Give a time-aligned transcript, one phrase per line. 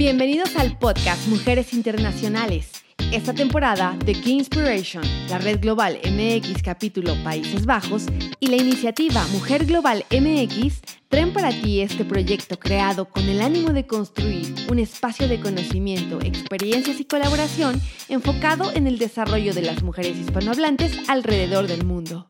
[0.00, 2.72] Bienvenidos al podcast Mujeres Internacionales.
[3.12, 8.06] Esta temporada, The Key Inspiration, la Red Global MX capítulo Países Bajos
[8.40, 13.74] y la iniciativa Mujer Global MX traen para ti este proyecto creado con el ánimo
[13.74, 17.78] de construir un espacio de conocimiento, experiencias y colaboración
[18.08, 22.26] enfocado en el desarrollo de las mujeres hispanohablantes alrededor del mundo.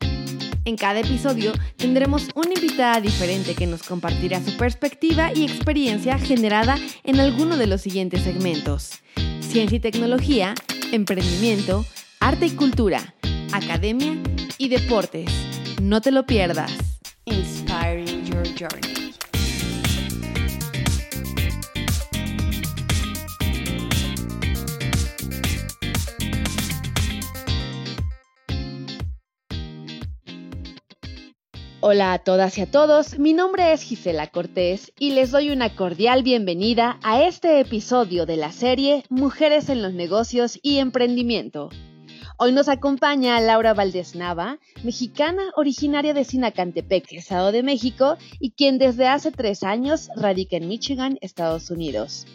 [0.71, 6.77] En cada episodio tendremos una invitada diferente que nos compartirá su perspectiva y experiencia generada
[7.02, 8.92] en alguno de los siguientes segmentos.
[9.41, 10.55] Ciencia y tecnología,
[10.92, 11.84] emprendimiento,
[12.20, 13.16] arte y cultura,
[13.52, 14.16] academia
[14.59, 15.28] y deportes.
[15.83, 16.70] No te lo pierdas.
[17.25, 18.99] Inspiring Your Journey.
[31.83, 35.75] Hola a todas y a todos, mi nombre es Gisela Cortés y les doy una
[35.75, 41.70] cordial bienvenida a este episodio de la serie Mujeres en los negocios y emprendimiento.
[42.37, 48.77] Hoy nos acompaña Laura Valdés Nava, mexicana originaria de Sinacantepec, Estado de México, y quien
[48.77, 52.27] desde hace tres años radica en Michigan, Estados Unidos.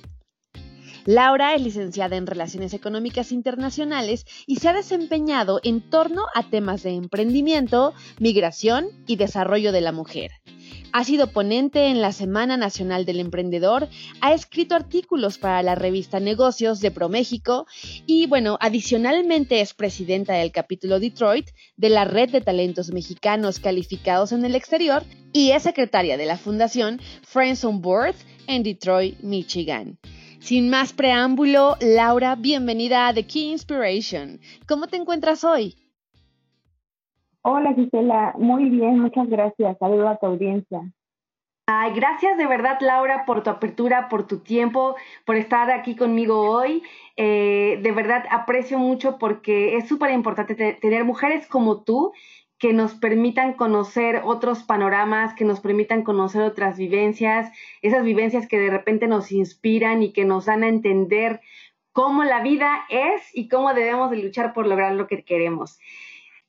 [1.06, 6.82] Laura es licenciada en Relaciones Económicas Internacionales y se ha desempeñado en torno a temas
[6.82, 10.32] de emprendimiento, migración y desarrollo de la mujer.
[10.94, 13.88] Ha sido ponente en la Semana Nacional del Emprendedor,
[14.20, 17.68] ha escrito artículos para la revista Negocios de ProMéxico
[18.08, 24.32] y, bueno, adicionalmente es presidenta del capítulo Detroit de la Red de Talentos Mexicanos Calificados
[24.32, 25.04] en el Exterior
[25.34, 28.16] y es secretaria de la Fundación Friends on Board
[28.48, 30.00] en Detroit, Michigan.
[30.46, 34.40] Sin más preámbulo, Laura, bienvenida a The Key Inspiration.
[34.68, 35.74] ¿Cómo te encuentras hoy?
[37.42, 39.76] Hola Gisela, muy bien, muchas gracias.
[39.80, 40.82] Saludo a tu audiencia.
[41.66, 46.40] Ay, gracias de verdad, Laura, por tu apertura, por tu tiempo, por estar aquí conmigo
[46.48, 46.84] hoy.
[47.18, 52.14] Eh, de verdad aprecio mucho porque es súper importante tener mujeres como tú
[52.58, 57.52] que nos permitan conocer otros panoramas, que nos permitan conocer otras vivencias,
[57.82, 61.42] esas vivencias que de repente nos inspiran y que nos dan a entender
[61.92, 65.80] cómo la vida es y cómo debemos de luchar por lograr lo que queremos.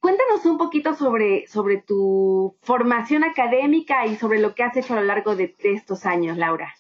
[0.00, 5.00] Cuéntanos un poquito sobre, sobre tu formación académica y sobre lo que has hecho a
[5.00, 6.75] lo largo de, estos años, Laura.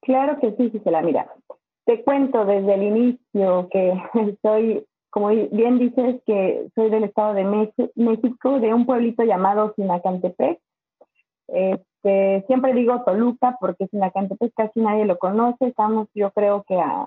[0.00, 1.02] Claro que sí, Gisela.
[1.02, 1.30] Mira,
[1.84, 3.92] te cuento desde el inicio que
[4.42, 7.44] soy como bien dices, que soy del Estado de
[7.94, 10.58] México, de un pueblito llamado Sinacantepec.
[11.46, 17.06] Este, siempre digo Toluca porque Sinacantepec casi nadie lo conoce, estamos yo creo que a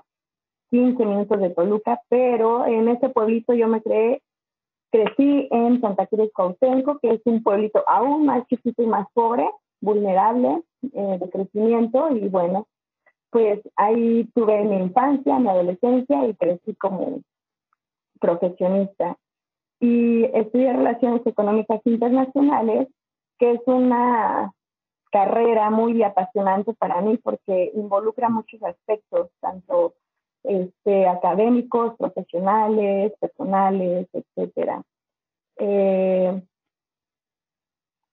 [0.70, 4.22] 15 minutos de Toluca, pero en ese pueblito yo me creé,
[4.90, 9.46] crecí en Santa Cruz Cautenco, que es un pueblito aún más chiquito y más pobre,
[9.82, 10.62] vulnerable
[10.94, 12.68] eh, de crecimiento y bueno,
[13.28, 17.20] pues ahí tuve mi infancia, mi adolescencia y crecí como
[18.18, 19.16] profesionista
[19.80, 22.88] y estudié Relaciones Económicas Internacionales,
[23.38, 24.52] que es una
[25.10, 29.94] carrera muy apasionante para mí porque involucra muchos aspectos, tanto
[30.42, 34.82] este, académicos, profesionales, personales, etcétera.
[35.58, 36.42] Eh,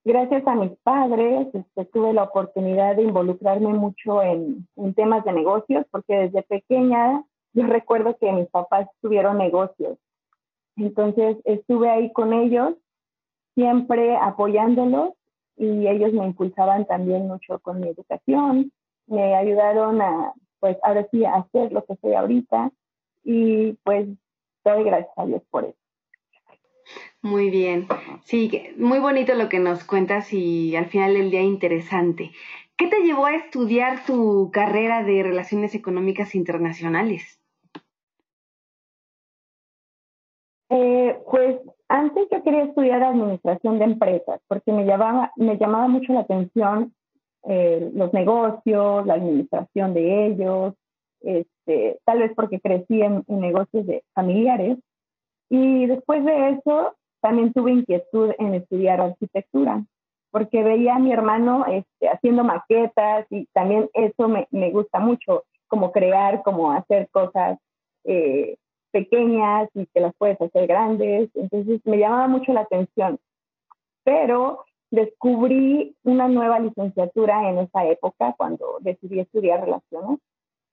[0.03, 5.33] gracias a mis padres este, tuve la oportunidad de involucrarme mucho en, en, temas de
[5.33, 7.23] negocios porque desde pequeña
[7.55, 9.97] yo recuerdo que mis papás tuvieron negocios.
[10.75, 12.75] Entonces estuve ahí con ellos,
[13.55, 15.13] siempre apoyándolos
[15.55, 18.73] y ellos me impulsaban también mucho con mi educación,
[19.07, 22.71] me ayudaron a, pues ahora sí, a hacer lo que soy ahorita
[23.23, 24.09] y pues
[24.65, 25.77] doy gracias a Dios por eso.
[27.21, 27.87] Muy bien,
[28.25, 32.31] sí, muy bonito lo que nos cuentas y al final del día interesante.
[32.77, 37.39] ¿Qué te llevó a estudiar tu carrera de Relaciones Económicas Internacionales?
[41.29, 46.21] Pues antes yo quería estudiar administración de empresas porque me llamaba, me llamaba mucho la
[46.21, 46.93] atención
[47.47, 50.73] eh, los negocios, la administración de ellos,
[51.21, 54.77] este, tal vez porque crecí en, negocios de familiares.
[55.49, 59.83] Y después de eso también tuve inquietud en estudiar arquitectura
[60.31, 65.45] porque veía a mi hermano este, haciendo maquetas y también eso me, me gusta mucho,
[65.67, 67.57] como crear, como hacer cosas
[68.03, 68.57] eh,
[68.95, 71.29] pequeñas y que las puedes hacer grandes.
[71.35, 73.19] Entonces me llamaba mucho la atención.
[74.05, 80.19] Pero descubrí una nueva licenciatura en esa época cuando decidí estudiar relaciones.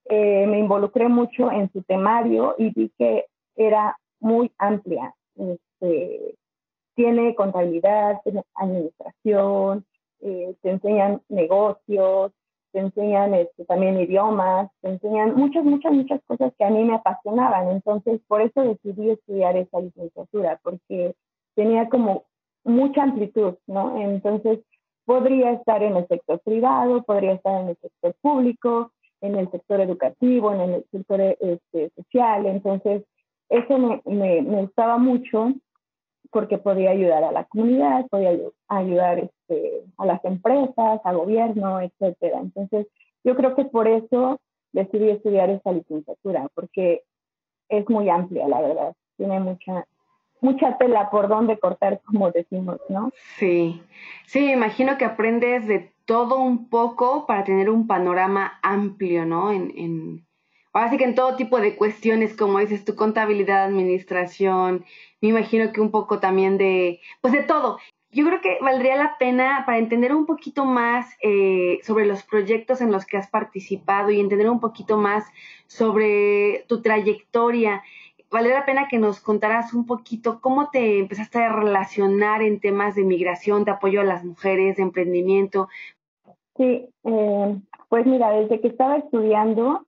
[0.04, 3.26] Eh, me involucré mucho en su temario y vi que
[3.56, 5.12] era muy amplia.
[5.34, 6.36] Este,
[6.94, 9.84] tiene contabilidad, tiene administración,
[10.20, 12.30] eh, te enseñan negocios,
[12.72, 16.94] te enseñan este, también idiomas, te enseñan muchas, muchas, muchas cosas que a mí me
[16.94, 17.70] apasionaban.
[17.70, 21.14] Entonces, por eso decidí estudiar esa licenciatura, porque
[21.54, 22.24] tenía como
[22.64, 24.00] mucha amplitud, ¿no?
[24.00, 24.60] Entonces,
[25.04, 29.80] podría estar en el sector privado, podría estar en el sector público, en el sector
[29.80, 32.46] educativo, en el sector este, social.
[32.46, 33.04] Entonces,
[33.48, 35.52] eso me, me, me, gustaba mucho
[36.30, 38.38] porque podía ayudar a la comunidad, podía
[38.68, 42.40] ayudar este, a las empresas, al gobierno, etcétera.
[42.40, 42.86] Entonces,
[43.24, 44.40] yo creo que por eso
[44.72, 47.02] decidí estudiar esta licenciatura, porque
[47.68, 48.94] es muy amplia, la verdad.
[49.16, 49.86] Tiene mucha,
[50.40, 53.10] mucha tela por donde cortar, como decimos, ¿no?
[53.36, 53.82] Sí,
[54.26, 59.52] sí, me imagino que aprendes de todo un poco para tener un panorama amplio, ¿no?
[59.52, 60.26] En, en,
[60.72, 64.84] ahora sí que en todo tipo de cuestiones, como dices, tu contabilidad, administración,
[65.20, 67.78] me imagino que un poco también de, pues de todo.
[68.10, 72.82] Yo creo que valdría la pena para entender un poquito más eh, sobre los proyectos
[72.82, 75.24] en los que has participado y entender un poquito más
[75.66, 77.82] sobre tu trayectoria
[78.32, 82.94] valdría la pena que nos contaras un poquito cómo te empezaste a relacionar en temas
[82.94, 85.68] de migración, de apoyo a las mujeres, de emprendimiento.
[86.56, 87.56] Sí, eh,
[87.88, 89.86] pues mira, desde que estaba estudiando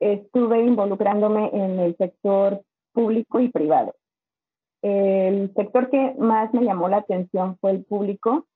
[0.00, 2.62] estuve involucrándome en el sector
[2.92, 3.94] público y privado.
[4.82, 8.46] El sector que más me llamó la atención fue el público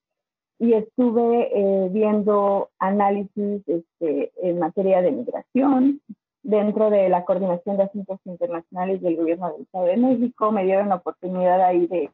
[0.59, 6.01] y estuve eh, viendo análisis este, en materia de migración,
[6.43, 10.53] dentro de la Coordinación de Asuntos Internacionales del Gobierno del Estado de México.
[10.53, 12.11] Me dieron la oportunidad ahí de,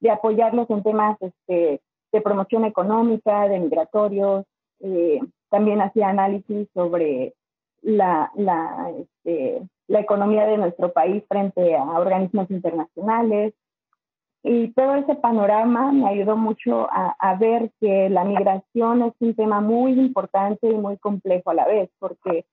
[0.00, 1.80] de apoyarlos en temas este,
[2.12, 4.44] de promoción económica, de migratorios.
[4.80, 7.34] Eh, también hacía análisis sobre
[7.82, 13.54] la, la, este, la economía de nuestro país frente a organismos internacionales.
[14.44, 19.34] Y todo ese panorama me ayudó mucho a, a, ver que la migración es un
[19.36, 22.44] tema muy importante y muy complejo a la vez, porque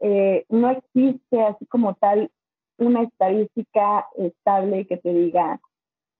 [0.00, 2.30] eh, no existe así como tal
[2.76, 5.60] una estadística estable que te diga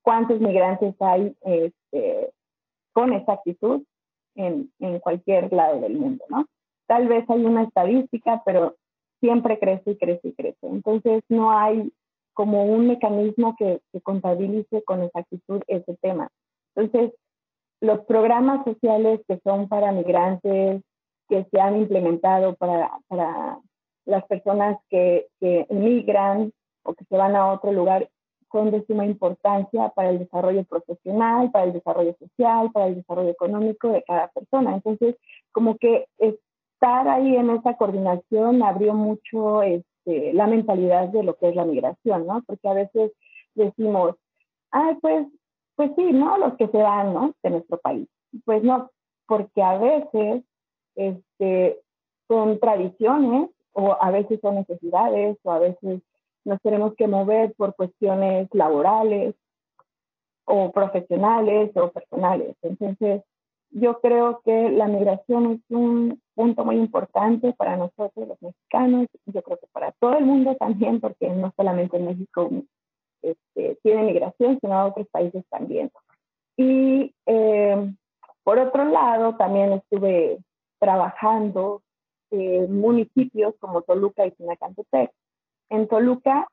[0.02, 2.32] cuántos migrantes hay este,
[2.92, 3.82] con exactitud
[4.34, 6.46] en, en cualquier lado del mundo, ¿no?
[6.92, 8.76] Tal vez hay una estadística, pero
[9.18, 10.66] siempre crece y crece y crece.
[10.66, 11.90] Entonces no hay
[12.34, 16.28] como un mecanismo que, contabilice con exactitud ese tema.
[16.76, 17.14] Entonces,
[17.80, 20.82] los programas sociales que son para migrantes,
[21.30, 22.90] que se han implementado para,
[24.04, 26.52] las personas que, que emigran
[26.82, 28.06] o que se van a otro lugar
[28.50, 33.30] son de suma importancia para el desarrollo profesional, para el desarrollo social, para el desarrollo
[33.30, 34.74] económico de cada persona.
[34.74, 35.16] Entonces,
[35.52, 36.06] como que
[36.82, 41.64] estar ahí en esa coordinación abrió mucho este, la mentalidad de lo que es la
[41.64, 42.42] migración, ¿no?
[42.44, 43.12] Porque a veces
[43.54, 44.16] decimos,
[44.72, 45.28] ay, pues,
[45.76, 46.38] pues sí, ¿no?
[46.38, 47.34] Los que se van, ¿no?
[47.40, 48.08] De nuestro país.
[48.44, 48.90] Pues no,
[49.28, 50.42] porque a veces
[50.96, 51.78] este,
[52.26, 56.02] son tradiciones o a veces son necesidades o a veces
[56.44, 59.36] nos tenemos que mover por cuestiones laborales
[60.46, 62.56] o profesionales o personales.
[62.62, 63.22] Entonces,
[63.70, 69.42] yo creo que la migración es un punto muy importante para nosotros los mexicanos, yo
[69.42, 72.50] creo que para todo el mundo también, porque no solamente en México
[73.22, 75.90] este, tiene migración, sino a otros países también.
[76.56, 77.94] Y eh,
[78.44, 80.38] por otro lado, también estuve
[80.78, 81.82] trabajando
[82.30, 85.12] eh, municipios como Toluca y Sinacantepec.
[85.70, 86.48] En Toluca,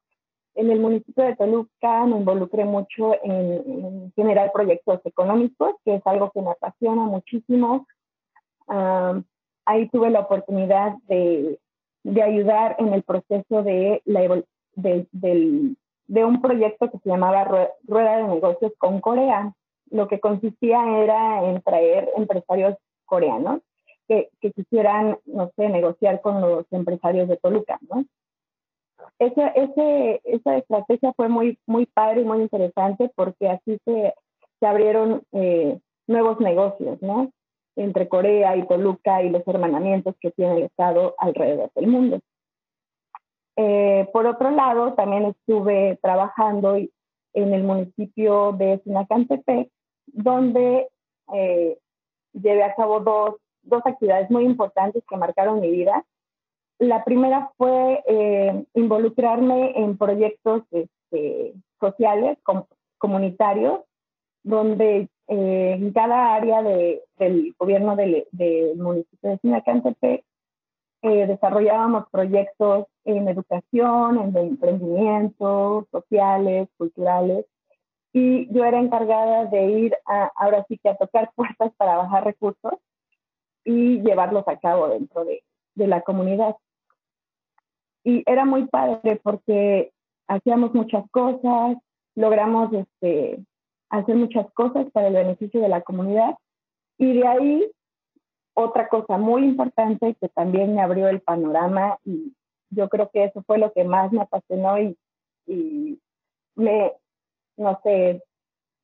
[0.56, 6.32] en el municipio de Toluca me involucré mucho en, generar proyectos económicos, que es algo
[6.32, 7.88] que me apasiona muchísimo.
[9.70, 11.60] Ahí tuve la oportunidad de,
[12.04, 14.42] de, ayudar en el proceso de, la,
[14.76, 17.44] de, de un proyecto que se llamaba
[17.84, 19.54] Rueda de Negocios con Corea.
[19.92, 23.62] Lo que consistía era en traer empresarios coreanos
[24.08, 28.06] que, quisieran, no sé, negociar con los empresarios de Toluca, ¿no?
[29.20, 34.14] Esa estrategia fue muy, muy padre y muy interesante porque así se,
[34.60, 37.32] se abrieron eh, nuevos negocios, ¿no?
[37.80, 42.20] Entre Corea y Toluca y los hermanamientos que tiene el Estado alrededor del mundo.
[43.56, 49.70] Eh, por otro lado, también estuve trabajando en el municipio de Sinacantepec,
[50.08, 50.88] donde
[51.34, 51.78] eh,
[52.34, 56.06] llevé a cabo dos dos actividades muy importantes que marcaron mi vida.
[56.80, 62.38] La primera fue eh, involucrarme en proyectos este, sociales,
[62.98, 63.82] comunitarios,
[64.44, 68.26] donde eh, en cada área de, del gobierno del,
[68.78, 70.26] municipio de Sinacantepec
[71.04, 77.46] eh, desarrollábamos proyectos en educación, en emprendimiento, sociales, culturales,
[78.12, 82.26] y yo era encargada de ir a, ahora sí que a tocar puertas para bajar
[82.26, 82.74] recursos
[83.64, 85.44] y llevarlos a cabo dentro de,
[85.76, 86.56] de la comunidad.
[88.04, 89.92] Y era muy padre porque
[90.28, 91.78] hacíamos muchas cosas,
[92.16, 93.46] logramos este,
[93.90, 96.36] hacer muchas cosas para el beneficio de la comunidad.
[96.98, 97.72] Y de ahí,
[98.54, 102.34] otra cosa muy importante que también me abrió el panorama y
[102.70, 104.98] yo creo que eso fue lo que más me apasionó y,
[106.56, 106.94] me,
[107.58, 108.22] no sé,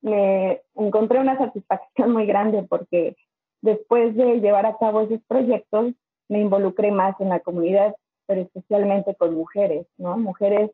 [0.00, 3.16] me encontré una satisfacción muy grande porque
[3.60, 5.94] después de llevar a cabo esos proyectos,
[6.28, 7.94] me involucré más en la comunidad,
[8.26, 10.16] pero especialmente con mujeres, ¿no?
[10.16, 10.70] Mujeres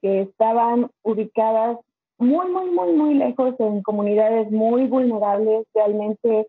[0.00, 1.78] que estaban ubicadas
[2.18, 6.46] muy, muy, muy, muy lejos en comunidades muy vulnerables, realmente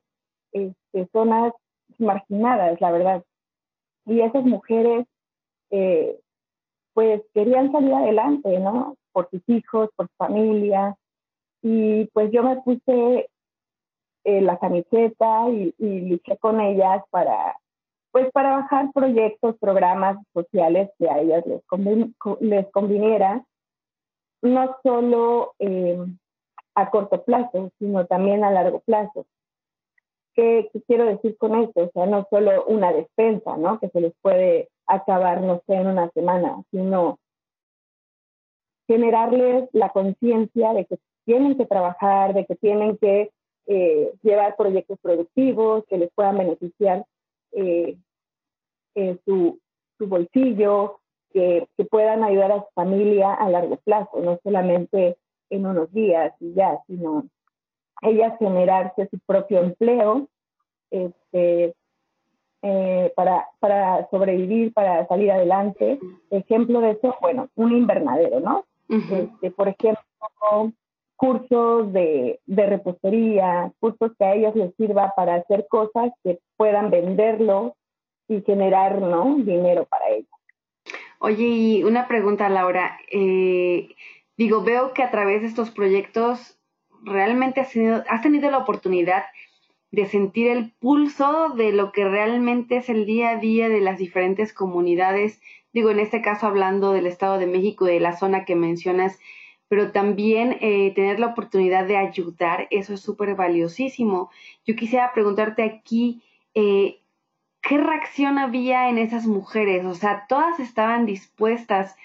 [0.51, 1.53] este, zonas
[1.97, 3.23] marginadas, la verdad.
[4.05, 5.05] Y esas mujeres,
[5.71, 6.19] eh,
[6.93, 8.95] pues querían salir adelante, ¿no?
[9.11, 10.95] Por sus hijos, por su familia.
[11.61, 13.29] Y pues yo me puse
[14.23, 17.57] eh, la camiseta y, luché con ellas para,
[18.11, 21.61] pues para bajar proyectos, programas sociales que a ellas les,
[22.39, 23.43] les conviniera,
[24.41, 25.97] no solo eh,
[26.75, 29.25] a corto plazo, sino también a largo plazo.
[30.33, 31.83] ¿Qué, quiero decir con esto?
[31.83, 33.79] O sea, no solo una despensa, ¿no?
[33.79, 37.19] Que se les puede acabar, no sé, en una semana, sino
[38.87, 43.31] generarles la conciencia de que tienen que trabajar, de que tienen que
[43.67, 47.05] eh, llevar proyectos productivos que les puedan beneficiar
[47.53, 47.97] eh,
[49.25, 49.59] su,
[49.97, 50.99] su, bolsillo,
[51.35, 55.17] que, que, puedan ayudar a su familia a largo plazo, no solamente
[55.49, 57.25] en unos días y ya, sino
[58.01, 60.29] ellas generarse su propio empleo
[60.91, 61.75] este,
[62.61, 65.99] eh, para, para sobrevivir, para salir adelante.
[66.29, 68.63] Ejemplo de eso, bueno, un invernadero, ¿no?
[68.87, 70.03] este, por ejemplo,
[71.17, 76.91] cursos de, de, repostería, cursos que a ellos les sirva para hacer cosas que puedan
[76.91, 77.75] venderlo
[78.29, 79.35] y generar ¿no?
[79.35, 80.34] dinero para ellos.
[81.19, 82.99] Oye, y una pregunta, Laura.
[83.11, 83.89] Eh,
[84.37, 86.59] digo, veo que a través de estos proyectos
[87.03, 89.23] realmente has tenido, has tenido la oportunidad
[89.91, 93.97] de sentir el pulso de lo que realmente es el día a día de las
[93.97, 95.39] diferentes comunidades.
[95.71, 99.17] Digo, en este caso hablando del Estado de México, de la zona que mencionas,
[99.67, 104.29] pero también eh, tener la oportunidad de ayudar, eso es súper valiosísimo.
[104.65, 106.21] Yo quisiera preguntarte aquí,
[106.53, 107.01] eh,
[107.67, 109.85] ¿qué reacción había en esas mujeres?
[109.85, 111.97] O sea, todas estaban dispuestas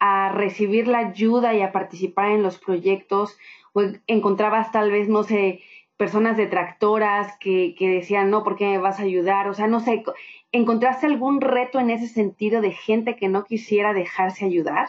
[0.00, 3.38] a recibir la ayuda y a participar en los proyectos,
[3.74, 5.60] o encontrabas tal vez, no sé,
[5.96, 9.48] personas detractoras que, que decían, no, ¿por qué me vas a ayudar?
[9.48, 10.02] O sea, no sé,
[10.50, 14.88] ¿encontraste algún reto en ese sentido de gente que no quisiera dejarse ayudar?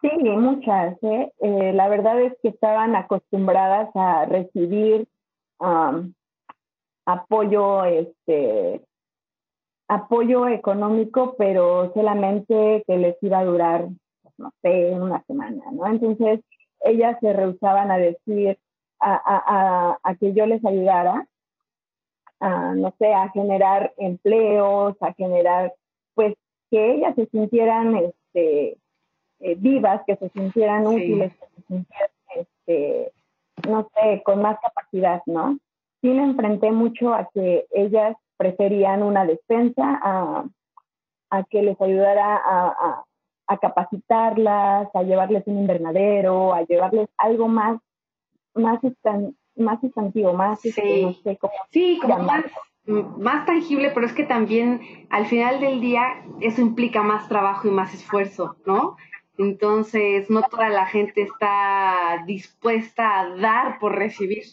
[0.00, 0.96] Sí, muchas.
[1.02, 1.32] ¿eh?
[1.40, 5.06] Eh, la verdad es que estaban acostumbradas a recibir
[7.06, 8.82] apoyo, este,
[9.88, 13.86] apoyo económico, pero solamente que les iba a durar,
[14.22, 15.86] pues, no sé, una semana, ¿no?
[15.86, 16.40] Entonces,
[16.80, 18.58] ellas se rehusaban a decir,
[18.98, 21.26] a, a, a, que yo les ayudara,
[22.40, 25.74] a, no sé, a generar empleos, a generar,
[26.14, 26.34] pues,
[26.70, 28.78] que ellas se sintieran, este,
[29.40, 33.12] eh, vivas, que se sintieran útiles, que se sintieran, este,
[33.68, 35.58] no sé, con más capacidad, ¿no?
[36.02, 40.44] Sí me enfrenté mucho a que ellas preferían una despensa, a,
[41.30, 43.04] a que les ayudara a,
[43.48, 47.80] a, capacitarlas, a llevarles un invernadero, a llevarles algo más,
[48.54, 48.80] más,
[49.56, 52.44] más sustantivo, más, este, no sé cómo sí, como más,
[52.86, 57.70] más tangible, pero es que también al final del día eso implica más trabajo y
[57.70, 58.96] más esfuerzo, ¿no?
[59.38, 64.44] Entonces, no toda la gente está dispuesta a dar por recibir,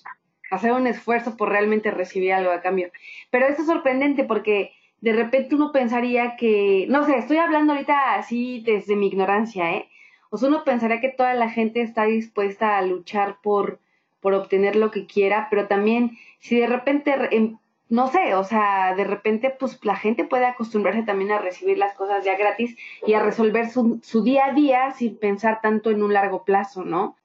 [0.53, 2.91] hacer un esfuerzo por realmente recibir algo a cambio.
[3.31, 8.15] Pero eso es sorprendente porque de repente uno pensaría que, no sé, estoy hablando ahorita
[8.15, 9.89] así desde mi ignorancia, ¿eh?
[10.29, 13.79] O sea, uno pensaría que toda la gente está dispuesta a luchar por,
[14.21, 17.57] por obtener lo que quiera, pero también si de repente em,
[17.89, 21.93] no sé, o sea, de repente pues la gente puede acostumbrarse también a recibir las
[21.93, 26.01] cosas ya gratis y a resolver su, su día a día sin pensar tanto en
[26.01, 27.15] un largo plazo, ¿no?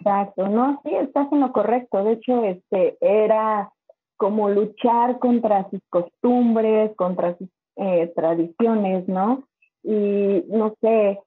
[0.00, 2.04] Exacto, no, sí, estás en lo correcto.
[2.04, 3.72] De hecho, este era
[4.16, 9.44] como luchar contra sus costumbres, contra sus eh, tradiciones, ¿no?
[9.82, 11.20] Y no sé,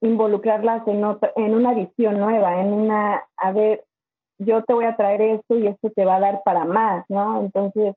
[0.00, 3.84] involucrarlas en, otra, en una visión nueva, en una, a ver,
[4.38, 7.40] yo te voy a traer esto y esto te va a dar para más, ¿no?
[7.40, 7.94] Entonces,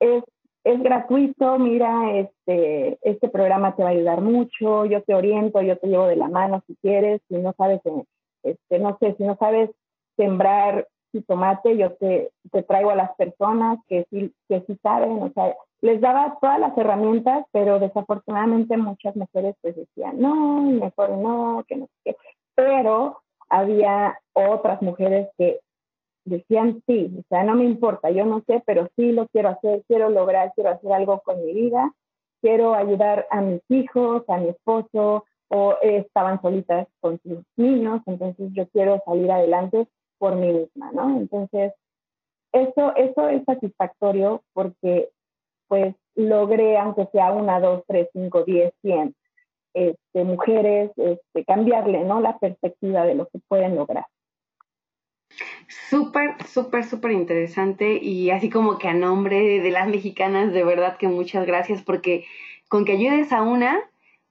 [0.00, 0.22] es,
[0.64, 5.78] es gratuito, mira, este, este programa te va a ayudar mucho, yo te oriento, yo
[5.78, 8.04] te llevo de la mano si quieres, si no sabes, eh,
[8.42, 9.70] este, no sé, si no sabes
[10.16, 10.86] sembrar
[11.22, 15.54] tomate, yo te, te traigo a las personas que sí, que sí saben, o sea,
[15.80, 21.76] les daba todas las herramientas, pero desafortunadamente muchas mujeres pues decían, no, mejor no, que
[21.76, 22.16] no sé qué.
[22.54, 25.60] Pero había otras mujeres que
[26.24, 29.82] decían sí, o sea, no me importa, yo no sé, pero sí lo quiero hacer,
[29.86, 31.92] quiero lograr, quiero hacer algo con mi vida,
[32.42, 38.50] quiero ayudar a mis hijos, a mi esposo, o estaban solitas con sus niños, entonces
[38.52, 39.86] yo quiero salir adelante
[40.18, 41.16] por mí misma, ¿no?
[41.16, 41.72] Entonces,
[42.52, 45.10] eso, eso es satisfactorio porque
[45.68, 49.14] pues logré, aunque sea una, dos, tres, cinco, diez, cien
[49.74, 52.20] este, mujeres, este, cambiarle, ¿no?
[52.20, 54.06] La perspectiva de lo que pueden lograr.
[55.90, 60.96] Súper, súper, súper interesante y así como que a nombre de las mexicanas, de verdad
[60.96, 62.24] que muchas gracias porque
[62.68, 63.78] con que ayudes a una,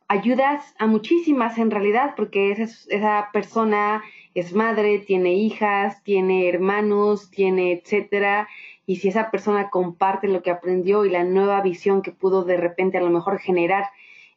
[0.08, 7.30] ayudas a muchísimas en realidad porque esa, esa persona es madre, tiene hijas, tiene hermanos,
[7.32, 8.48] tiene etcétera.
[8.86, 12.58] Y si esa persona comparte lo que aprendió y la nueva visión que pudo de
[12.58, 13.86] repente a lo mejor generar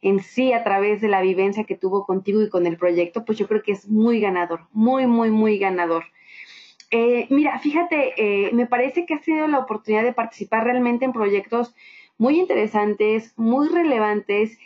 [0.01, 3.37] en sí a través de la vivencia que tuvo contigo y con el proyecto, pues
[3.37, 6.05] yo creo que es muy ganador, muy, muy, muy ganador.
[6.89, 11.13] Eh, mira, fíjate, eh, me parece que has tenido la oportunidad de participar realmente en
[11.13, 11.73] proyectos
[12.17, 14.57] muy interesantes, muy relevantes,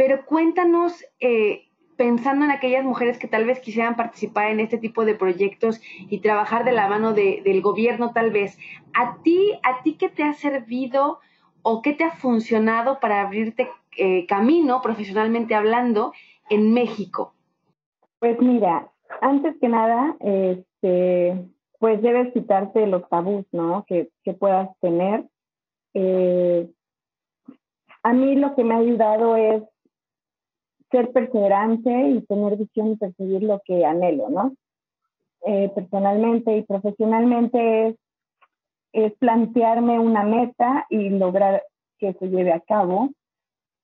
[0.00, 5.04] pero cuéntanos, eh, pensando en aquellas mujeres que tal vez quisieran participar en este tipo
[5.04, 5.78] de proyectos
[6.08, 8.56] y trabajar de la mano del gobierno tal vez,
[8.94, 11.18] ¿a ti, a ti qué te ha servido
[11.60, 13.68] o qué te ha funcionado para abrirte
[14.26, 16.14] camino profesionalmente hablando
[16.48, 17.34] en México?
[18.20, 18.90] Pues mira,
[19.20, 21.44] antes que nada, este,
[21.78, 23.84] pues debes quitarte los tabús, ¿no?
[23.86, 25.26] Que, puedas tener.
[25.92, 26.70] Eh,
[28.02, 29.62] a mí lo que me ha ayudado es
[30.90, 34.54] ser perseverante y tener visión y perseguir lo que anhelo, ¿no?
[35.46, 37.96] Eh, personalmente y profesionalmente es,
[38.92, 41.62] es, plantearme una meta y lograr
[41.98, 43.10] que se lleve a cabo.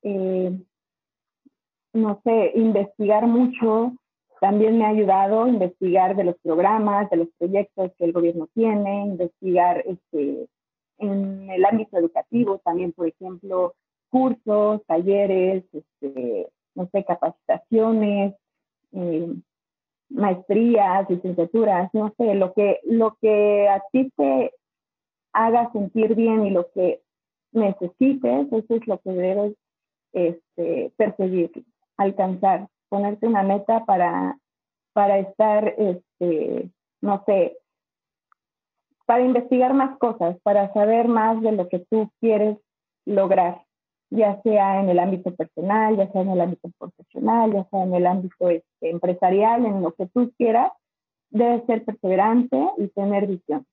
[0.03, 0.51] Eh,
[1.95, 3.95] no sé, investigar mucho,
[4.41, 9.07] también me ha ayudado investigar de los programas, de los proyectos que el gobierno tiene,
[9.07, 10.47] investigar este,
[10.99, 13.75] en el ámbito educativo también, por ejemplo,
[14.11, 18.35] cursos, talleres, este, no sé, capacitaciones,
[18.93, 19.35] eh,
[20.09, 24.53] maestrías, licenciaturas, no sé, lo que, lo que a ti te
[25.33, 27.03] haga sentir bien y lo que
[27.53, 29.55] necesites, eso es lo que debes
[30.13, 31.51] este, perseguir,
[31.97, 34.39] alcanzar ponerte una meta para,
[34.93, 37.59] para estar, este, no sé,
[39.07, 42.59] para investigar más cosas, para saber más de lo que tú quieres
[43.05, 43.66] lograr,
[44.11, 47.95] ya sea en el ámbito personal, ya sea en el ámbito profesional, ya sea en
[47.95, 50.73] el ámbito este, empresarial, en lo que tú quieras,
[51.31, 53.67] debes ser perseverante y tener visión.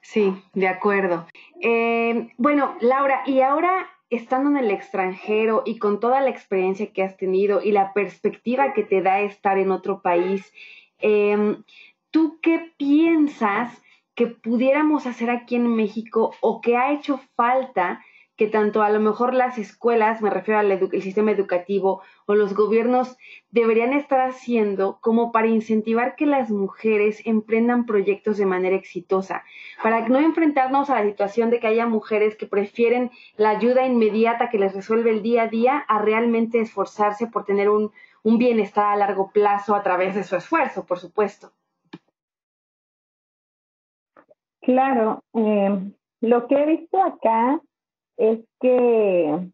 [0.00, 1.26] Sí, de acuerdo.
[1.60, 7.02] Eh, bueno, Laura, y ahora estando en el extranjero y con toda la experiencia que
[7.02, 10.52] has tenido y la perspectiva que te da estar en otro país,
[10.98, 11.62] em,
[12.10, 13.80] ¿tú qué piensas
[14.14, 18.04] que pudiéramos hacer aquí en México o que ha hecho falta
[18.42, 23.16] que tanto a lo mejor las escuelas, me refiero al sistema educativo o los gobiernos
[23.52, 29.44] deberían estar haciendo como para incentivar que las mujeres emprendan proyectos de manera exitosa,
[29.80, 34.50] para no enfrentarnos a la situación de que haya mujeres que prefieren la ayuda inmediata
[34.50, 37.92] que les resuelve el día a día a realmente esforzarse por tener un,
[38.24, 41.52] bienestar a largo plazo a través de su esfuerzo, por supuesto.
[44.62, 47.60] Claro, eh, lo que he visto acá
[48.22, 49.50] es que,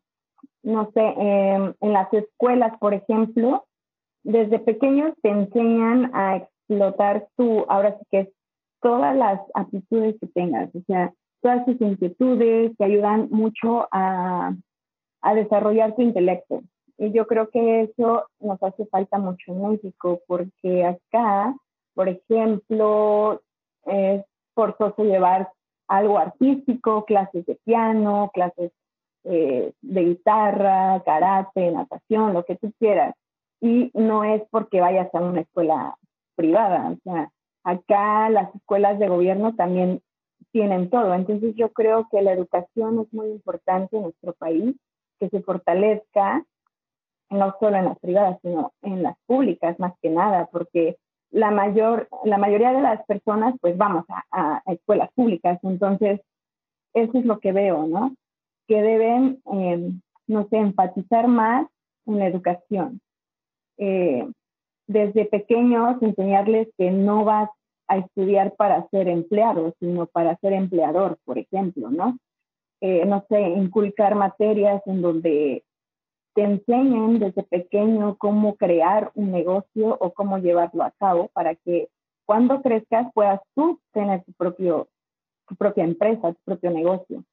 [0.63, 3.65] no sé, em, en las escuelas, por ejemplo,
[4.23, 8.29] desde pequeños te enseñan a explotar tu, ahora sí que es
[8.83, 14.55] todas las aptitudes que tengas, o sea, todas tus inquietudes te ayudan mucho a,
[15.23, 16.63] a desarrollar tu intelecto.
[16.99, 21.55] Y yo creo que eso nos hace falta mucho en México, porque acá,
[21.95, 23.41] por ejemplo,
[23.87, 25.49] es forzoso llevar
[25.89, 28.73] algo artístico, clases de piano, clases
[29.25, 33.15] eh, de guitarra, karate, natación, lo que tú quieras.
[33.61, 35.97] Y no es porque vayas a una escuela
[36.37, 37.33] privada, o sea,
[37.65, 40.01] acá las escuelas de gobierno también
[40.53, 41.15] tienen todo.
[41.15, 44.77] Entonces yo creo que la educación es muy importante en nuestro país,
[45.19, 46.45] que se fortalezca
[47.31, 50.97] no solo en las privadas, sino en las públicas más que nada, porque
[51.31, 56.21] la, mayor, la mayoría de las personas pues vamos a, escuelas públicas, entonces
[56.95, 58.15] eso es lo que veo, ¿no?
[58.67, 61.67] Que deben, em, no sé, enfatizar más
[62.07, 63.01] en la educación.
[63.77, 64.27] Eh,
[64.87, 67.51] desde pequeños enseñarles que no vas
[67.89, 72.19] a estudiar para ser empleado, sino para ser empleador, por ejemplo, ¿no?
[72.81, 75.65] Eh, no sé, inculcar materias en donde
[76.35, 81.89] te enseñen desde pequeño cómo crear un negocio o cómo llevarlo a cabo para que
[82.27, 84.89] cuando crezcas puedas tú tener tu, propio,
[85.49, 87.25] tu propia empresa, tu propio negocio.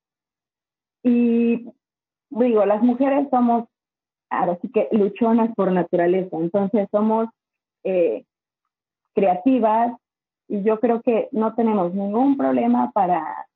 [1.04, 1.70] Y
[2.30, 3.66] digo, las mujeres somos,
[4.30, 7.28] ahora sí que luchonas por naturaleza, entonces somos
[7.84, 8.26] eh,
[9.14, 9.96] creativas
[10.48, 13.48] y yo creo que no tenemos ningún problema para,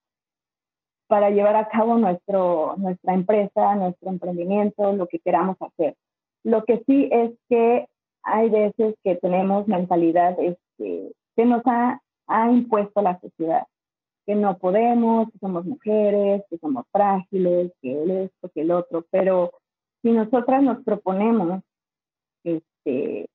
[1.09, 5.95] para llevar a cabo nuestro, nuestra empresa, nuestro emprendimiento, lo que queramos hacer.
[6.43, 7.87] Lo que sí es que
[8.21, 13.63] hay veces que tenemos mentalidad este, que nos ha, ha impuesto la sociedad,
[14.27, 19.51] que no podemos, que somos mujeres, que somos frágiles, que esto, que el otro, pero
[20.03, 21.63] si nosotras nos proponemos
[22.43, 23.27] este,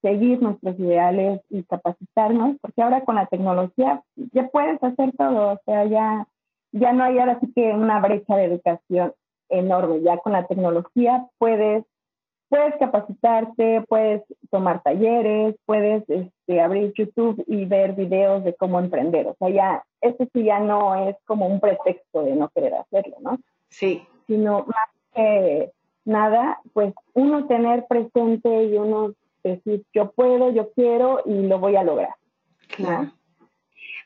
[0.00, 5.60] seguir nuestros ideales y capacitarnos, porque ahora con la tecnología ya puedes hacer todo, o
[5.66, 6.26] sea, ya,
[6.72, 9.12] ya no hay ahora sí que una brecha de educación
[9.48, 11.84] enorme, ya con la tecnología puedes
[12.48, 19.26] puedes capacitarte, puedes tomar talleres, puedes este, abrir YouTube y ver videos de cómo emprender.
[19.26, 23.16] O sea, ya, eso sí ya no es como un pretexto de no querer hacerlo,
[23.20, 23.38] ¿no?
[23.68, 24.02] Sí.
[24.26, 25.72] Sino más que
[26.04, 29.12] nada, pues uno tener presente y uno
[29.44, 32.14] decir, yo puedo, yo quiero y lo voy a lograr.
[32.68, 33.12] Claro.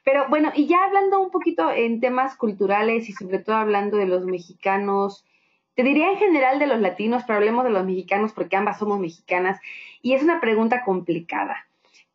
[0.04, 4.06] Pero bueno, y ya hablando un poquito en temas culturales y sobre todo hablando de
[4.06, 5.24] los mexicanos,
[5.74, 8.98] te diría en general de los latinos, pero hablemos de los mexicanos porque ambas somos
[8.98, 9.60] mexicanas.
[10.02, 11.66] Y es una pregunta complicada.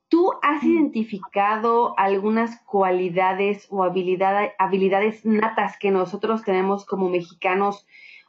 [0.09, 0.67] ¿Tú has mm.
[0.67, 7.85] identificado algunas cualidades o habilidades natas que nosotros tenemos como mexicanos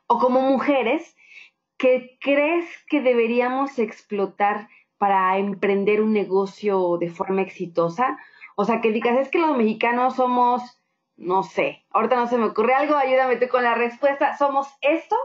[0.07, 1.17] o como mujeres
[1.77, 4.69] que crees que deberíamos explotar
[4.99, 8.19] para emprender un negocio de forma exitosa?
[8.61, 10.79] O sea, que digas, es que los mexicanos somos
[11.19, 15.17] no sé, ahorita no se me ocurre algo, ayúdame tú con la respuesta, somos esto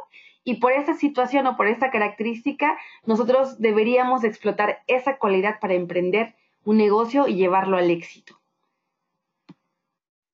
[0.44, 6.34] y por esa situación o por esta característica, nosotros deberíamos explotar esa cualidad para emprender
[6.66, 8.34] un negocio y llevarlo al éxito.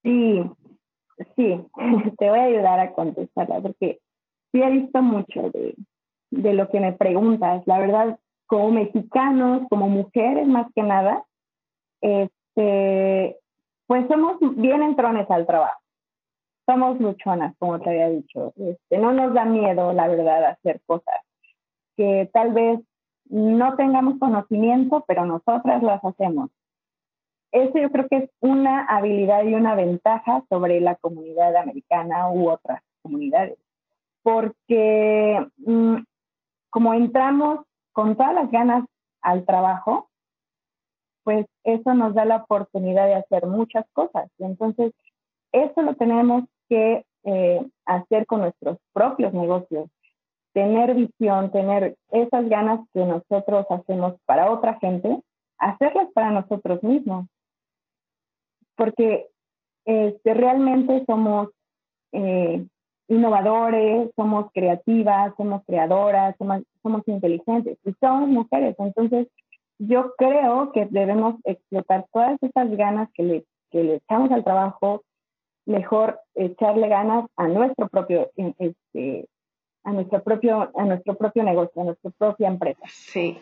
[0.02, 0.44] Sí,
[1.36, 1.66] sí,
[2.18, 4.00] te voy a ayudar a contestarla porque
[4.52, 5.76] sí he visto mucho de,
[6.32, 7.64] de lo que me preguntas.
[7.68, 11.26] La verdad, como mexicanos, como mujeres más que nada,
[13.88, 15.80] pues somos bien entrones al trabajo.
[16.66, 18.54] Somos luchonas, como te había dicho.
[18.58, 21.16] Este, no nos da miedo, la verdad, hacer cosas
[21.98, 22.80] que tal vez
[23.26, 26.50] no tengamos conocimiento, pero nosotras las hacemos.
[27.52, 32.50] Eso yo creo que es una habilidad y una ventaja sobre la comunidad americana u
[32.50, 33.58] otras comunidades,
[34.22, 35.96] porque mm,
[36.70, 38.86] como entramos con todas las ganas
[39.22, 40.09] al trabajo,
[41.30, 44.32] pues eso nos da la oportunidad de hacer muchas cosas.
[44.40, 44.94] Y entonces,
[45.52, 49.92] eso lo tenemos que eh, hacer con nuestros propios negocios,
[50.54, 55.22] tener visión, tener esas ganas que nosotros hacemos para otra gente,
[55.60, 57.28] hacerlas para nosotros mismos.
[58.76, 59.28] Porque
[59.86, 61.50] este, realmente somos
[62.12, 62.66] eh,
[63.08, 68.76] innovadores, somos creativas, somos creadoras, somos, somos inteligentes y somos mujeres.
[68.80, 69.28] Entonces,
[69.80, 75.04] yo creo que debemos explotar todas esas ganas que le, que le echamos al trabajo,
[75.66, 79.28] mejor echarle ganas a nuestro propio, este,
[79.84, 82.82] a nuestro propio, a nuestro propio negocio, a nuestra propia empresa.
[82.88, 83.40] Sí.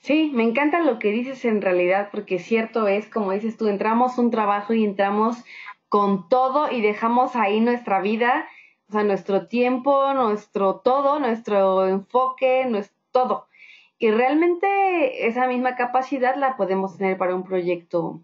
[0.00, 4.18] Sí, me encanta lo que dices en realidad, porque cierto es, como dices tú, entramos
[4.18, 5.44] un trabajo y entramos
[5.88, 8.48] con todo y dejamos ahí nuestra vida,
[8.88, 13.46] o sea, nuestro tiempo, nuestro todo, nuestro enfoque, nuestro todo.
[14.00, 18.22] Y realmente esa misma capacidad la podemos tener para un proyecto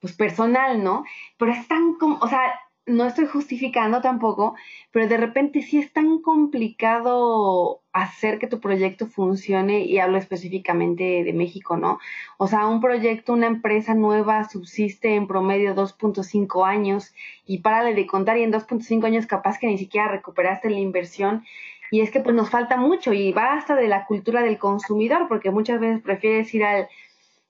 [0.00, 1.04] pues personal, ¿no?
[1.36, 2.40] Pero es tan como, o sea,
[2.86, 4.54] no estoy justificando tampoco,
[4.90, 11.22] pero de repente sí es tan complicado hacer que tu proyecto funcione y hablo específicamente
[11.22, 11.98] de México, ¿no?
[12.38, 17.12] O sea, un proyecto, una empresa nueva subsiste en promedio 2.5 años
[17.44, 21.44] y párale de contar y en 2.5 años capaz que ni siquiera recuperaste la inversión
[21.90, 25.26] y es que pues nos falta mucho y va hasta de la cultura del consumidor,
[25.28, 26.88] porque muchas veces prefieres ir al,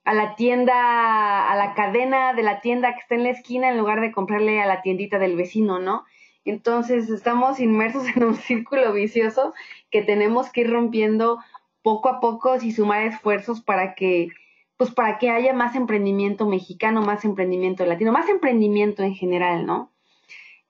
[0.05, 3.79] a la tienda, a la cadena de la tienda que está en la esquina en
[3.79, 6.05] lugar de comprarle a la tiendita del vecino, ¿no?
[6.44, 9.53] Entonces estamos inmersos en un círculo vicioso
[9.90, 11.38] que tenemos que ir rompiendo
[11.83, 14.29] poco a poco y sumar esfuerzos para que
[14.76, 19.92] pues para que haya más emprendimiento mexicano, más emprendimiento latino, más emprendimiento en general, ¿no?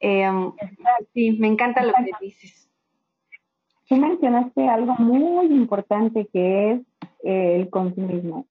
[0.00, 0.28] Eh,
[1.14, 2.59] sí, me encanta lo que dices.
[3.90, 6.80] Tú mencionaste algo muy importante que es
[7.24, 8.46] eh, el consumismo.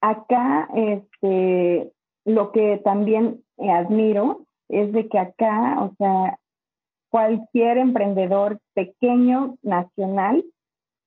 [0.00, 1.92] Acá, este,
[2.24, 6.40] lo que también admiro es de que acá, o sea,
[7.08, 10.44] cualquier emprendedor pequeño, nacional,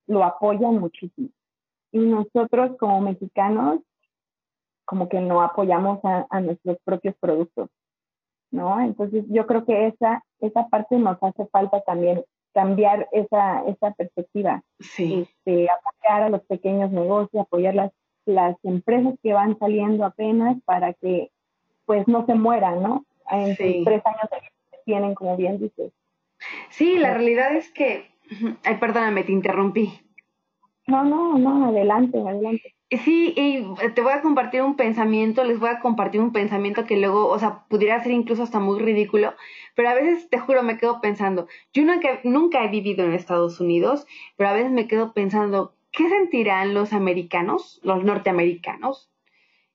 [0.07, 1.27] lo apoyan muchísimo.
[1.91, 3.81] Y nosotros como mexicanos,
[4.85, 7.69] como que no apoyamos a, nuestros propios productos,
[8.49, 8.79] ¿no?
[8.79, 14.63] Entonces yo creo que esa, esa parte nos hace falta también cambiar esa, esa perspectiva.
[14.79, 15.27] Sí.
[15.27, 17.91] Este, apoyar a los pequeños negocios, apoyar las,
[18.25, 21.31] las empresas que van saliendo apenas para que
[21.85, 23.05] pues no se mueran, ¿no?
[23.29, 25.91] En tres años que tienen, como bien dices.
[26.69, 28.05] Sí, la realidad es que,
[28.63, 29.99] ay, perdóname, te interrumpí.
[30.87, 32.75] No, no, no, adelante, adelante.
[32.97, 36.97] Sí, y te voy a compartir un pensamiento, les voy a compartir un pensamiento que
[36.97, 39.34] luego, o sea, pudiera ser incluso hasta muy ridículo,
[39.73, 43.60] pero a veces, te juro, me quedo pensando, yo nunca, nunca he vivido en Estados
[43.60, 49.10] Unidos, pero a veces me quedo pensando, ¿qué sentirán los americanos, los norteamericanos?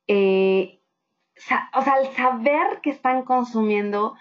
[0.07, 0.81] Eh,
[1.37, 4.15] o sea, al saber que están consumiendo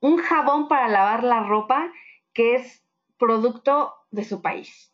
[0.00, 1.90] un jabón para lavar la ropa
[2.32, 2.84] que es
[3.18, 4.93] producto de su país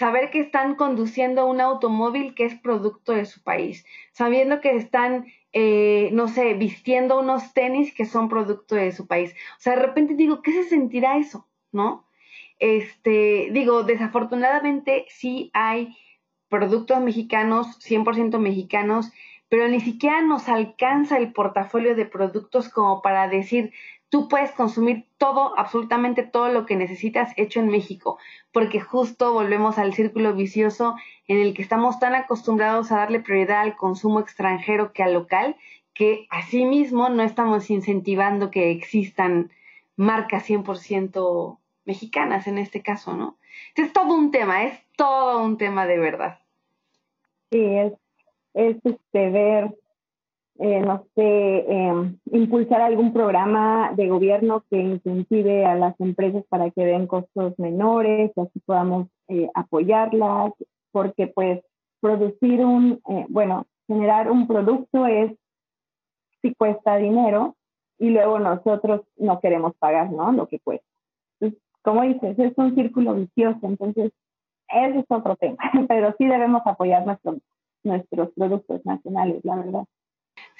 [0.00, 5.26] saber que están conduciendo un automóvil que es producto de su país, sabiendo que están,
[5.52, 9.34] eh, no sé, vistiendo unos tenis que son producto de su país.
[9.58, 11.46] O sea, de repente digo, ¿qué se sentirá eso?
[11.70, 12.06] ¿No?
[12.58, 15.94] Este, digo, desafortunadamente sí hay
[16.48, 19.12] productos mexicanos, 100% mexicanos,
[19.50, 23.74] pero ni siquiera nos alcanza el portafolio de productos como para decir,
[24.10, 28.18] tú puedes consumir todo, absolutamente todo lo que necesitas hecho en México,
[28.52, 30.96] porque justo volvemos al círculo vicioso
[31.28, 35.56] en el que estamos tan acostumbrados a darle prioridad al consumo extranjero que al local,
[35.94, 39.50] que asimismo no estamos incentivando que existan
[39.96, 43.36] marcas 100% mexicanas en este caso, ¿no?
[43.76, 46.40] Es todo un tema, es todo un tema de verdad.
[47.50, 47.92] Sí, es,
[48.54, 49.74] es este, ver
[50.62, 56.70] eh, no sé, em, impulsar algún programa de gobierno que incentive a las empresas para
[56.70, 60.52] que den costos menores y así podamos eh, apoyarlas,
[60.92, 61.62] porque pues
[62.00, 65.32] producir un, eh, bueno, generar un producto es,
[66.42, 67.56] si cuesta dinero
[67.98, 70.30] y luego nosotros no queremos pagar, ¿no?
[70.32, 70.86] Lo que cuesta.
[71.40, 74.12] Entonces, como dices, es un círculo vicioso, entonces
[74.68, 75.56] ese es otro tema,
[75.88, 77.06] pero sí debemos apoyar
[77.82, 79.84] nuestros productos nacionales, la verdad.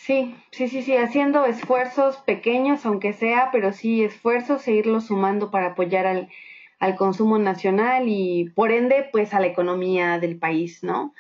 [0.02, 5.50] Sí, sí, sí, sí, haciendo esfuerzos pequeños, aunque sea, pero sí esfuerzos e irlos sumando
[5.50, 6.30] para apoyar al,
[6.78, 11.12] al consumo nacional y por ende, pues a la economía del país, ¿no?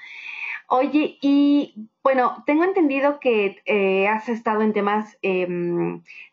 [0.66, 5.46] Oye, y bueno, tengo entendido que eh, has estado en temas, eh,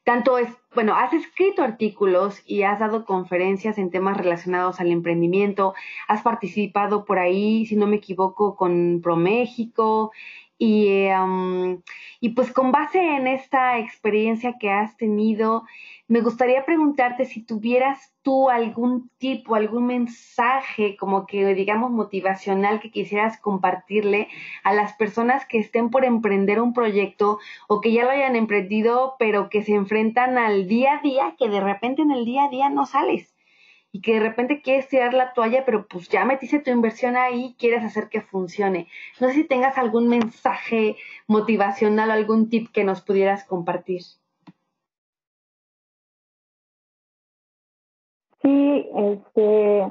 [0.05, 5.73] tanto es, bueno, has escrito artículos y has dado conferencias en temas relacionados al emprendimiento,
[6.07, 10.12] has participado por ahí, si no me equivoco, con ProMéxico
[10.57, 11.07] y,
[12.19, 15.63] y pues con base en esta experiencia que has tenido,
[16.07, 22.91] me gustaría preguntarte si tuvieras tú algún tipo, algún mensaje como que digamos motivacional que
[22.91, 24.29] quisieras compartirle
[24.63, 29.15] a las personas que estén por emprender un proyecto o que ya lo hayan emprendido
[29.19, 32.49] pero que se enfrentan al día a día, que de repente en el día a
[32.49, 33.37] día no sales
[33.97, 37.55] y que de repente quieres tirar la toalla, pero pues ya metiste tu inversión ahí,
[37.57, 38.88] quieres hacer que funcione.
[39.19, 44.03] No sé si tengas algún mensaje motivacional o algún tip que nos pudieras compartir.
[48.43, 49.88] Sí, este,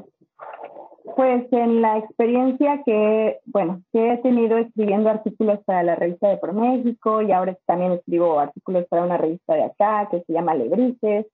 [1.17, 6.37] pues en la experiencia que, bueno, que he tenido escribiendo artículos para la revista de
[6.37, 10.55] Por México y ahora también escribo artículos para una revista de acá que se llama
[10.55, 11.27] Lebrices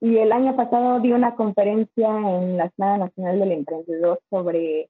[0.00, 4.88] y el año pasado di una conferencia en la Semana Nacional del Emprendedor sobre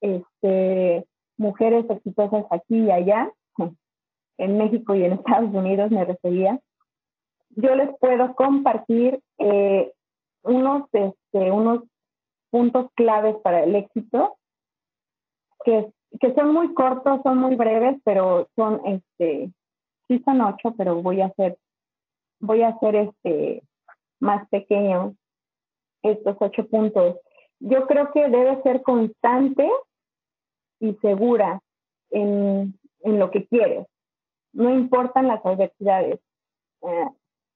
[0.00, 1.04] este,
[1.36, 3.32] mujeres exitosas aquí y allá,
[4.38, 6.60] en México y en Estados Unidos me refería.
[7.50, 9.92] Yo les puedo compartir eh,
[10.42, 11.82] unos, este, unos
[12.50, 14.36] puntos claves para el éxito
[15.64, 19.50] que, que son muy cortos, son muy breves, pero son, este,
[20.06, 21.58] sí son ocho, pero voy a hacer,
[22.38, 23.62] voy a hacer este,
[24.20, 25.14] más pequeño
[26.02, 27.16] estos ocho puntos.
[27.60, 29.68] Yo creo que debe ser constante
[30.80, 31.60] y segura
[32.10, 33.86] en, en lo que quieres.
[34.52, 36.20] No importan las adversidades.
[36.82, 37.08] Eh,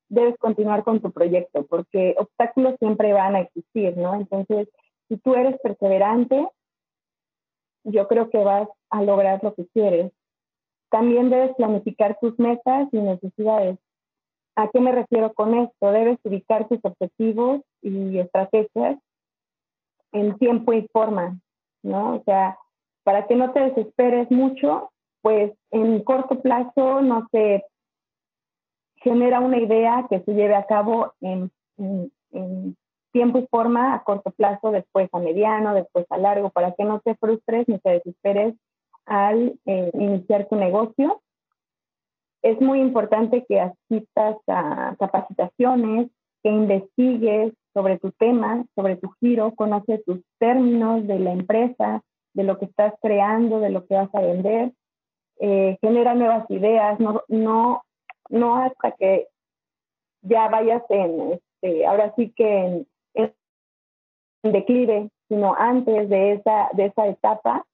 [0.08, 4.14] debes continuar con tu proyecto porque obstáculos siempre van a existir, ¿no?
[4.14, 4.68] Entonces,
[5.08, 6.48] si tú eres perseverante,
[7.84, 10.12] yo creo que vas a lograr lo que quieres.
[10.90, 13.78] También debes planificar tus metas y necesidades.
[14.54, 15.92] ¿A qué me refiero con esto?
[15.92, 18.98] Debes ubicar tus objetivos y estrategias
[20.12, 21.38] en tiempo y forma,
[21.82, 22.16] ¿no?
[22.16, 22.58] O sea,
[23.02, 24.90] para que no te desesperes mucho,
[25.22, 27.64] pues en corto plazo, no sé,
[28.96, 31.50] genera una idea que se lleve a cabo en,
[33.12, 37.00] tiempo y forma a corto plazo, después a mediano, después a largo, para que no
[37.00, 38.54] te frustres ni te desesperes
[39.04, 41.20] al eh, iniciar tu negocio.
[42.42, 46.10] Es muy importante que asistas a capacitaciones,
[46.42, 52.02] que investigues sobre tu tema, sobre tu giro, conoces tus términos de la empresa,
[52.34, 54.72] de lo que estás creando, de lo que vas a vender,
[55.38, 57.82] eh, genera nuevas ideas, no, no,
[58.28, 59.28] no hasta que
[60.22, 63.32] ya vayas en, este, ahora sí que en,
[64.42, 67.64] declive, sino antes de esa, de esa etapa,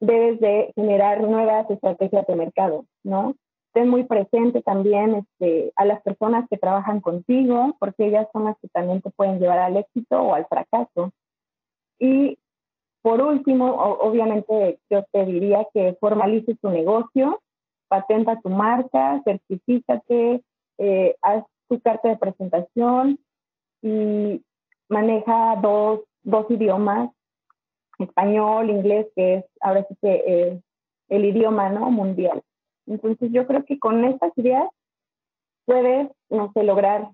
[0.00, 3.34] debes de generar nuevas estrategias de mercado, ¿no?
[3.74, 8.56] Ten muy presente también este, a las personas que trabajan contigo, porque ellas son las
[8.60, 11.12] que también te pueden llevar al éxito o al fracaso.
[11.98, 12.38] Y
[13.02, 17.42] por último, obviamente yo te diría que formalices tu negocio,
[17.88, 20.42] patenta tu marca, certifícate,
[20.78, 23.18] eh, haz tu carta de presentación
[23.82, 24.40] y
[24.88, 27.10] maneja dos, dos idiomas,
[27.98, 30.60] español, inglés, que es ahora sí que
[31.08, 31.90] el idioma ¿no?
[31.90, 32.40] mundial.
[32.86, 34.68] Entonces yo creo que con estas ideas
[35.64, 37.08] puedes, no sé, lograr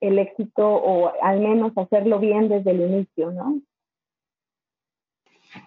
[0.00, 3.60] el éxito o al menos hacerlo bien desde el inicio, ¿no?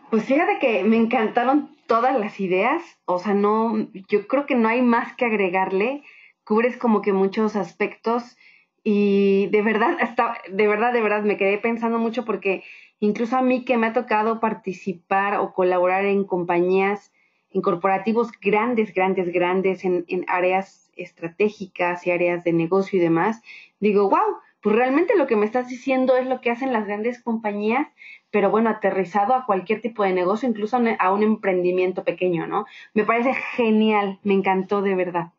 [0.10, 4.68] Pues fíjate que me encantaron todas las ideas, o sea, no, yo creo que no
[4.68, 6.04] hay más que agregarle,
[6.44, 8.38] cubres como que muchos aspectos
[8.84, 12.64] y de verdad, hasta, de verdad, de verdad, me quedé pensando mucho porque
[13.00, 17.12] incluso a mí que me ha tocado participar o colaborar en compañías,
[17.56, 23.42] en corporativos grandes, grandes, grandes, en, en áreas estratégicas y áreas de negocio y demás,
[23.80, 27.24] digo, wow, pues realmente lo que me estás diciendo es lo que hacen las grandes
[27.24, 27.88] compañías,
[28.30, 32.66] pero bueno, aterrizado a cualquier tipo de negocio, incluso a un emprendimiento pequeño, ¿no?
[32.94, 35.32] Me parece genial, me encantó de verdad.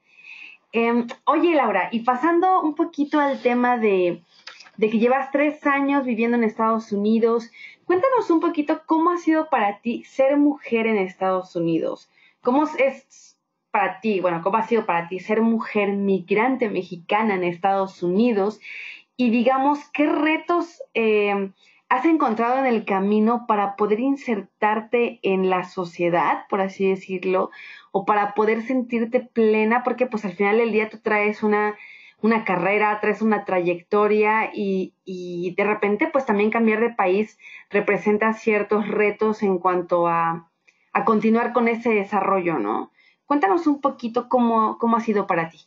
[0.72, 4.22] Em, oye, Laura, y pasando un poquito al tema de,
[4.78, 7.50] de que llevas tres años viviendo en Estados Unidos,
[7.86, 12.10] cuéntanos un poquito cómo ha sido para ti ser mujer en Estados Unidos.
[12.42, 13.38] ¿Cómo es
[13.70, 18.58] para ti, bueno, cómo ha sido para ti ser mujer migrante mexicana en Estados Unidos
[19.18, 21.50] y digamos, ¿qué retos eh,
[21.88, 27.50] has encontrado en el camino para poder insertarte en la sociedad, por así decirlo,
[27.92, 29.82] o para poder sentirte plena?
[29.82, 31.76] Porque pues al final del día tú traes una,
[32.22, 37.38] una carrera, traes una trayectoria y, y de repente pues también cambiar de país
[37.70, 40.50] representa ciertos retos en cuanto a,
[40.92, 42.90] a continuar con ese desarrollo, ¿no?
[43.26, 45.58] Cuéntanos un poquito cómo, cómo ha sido para ti.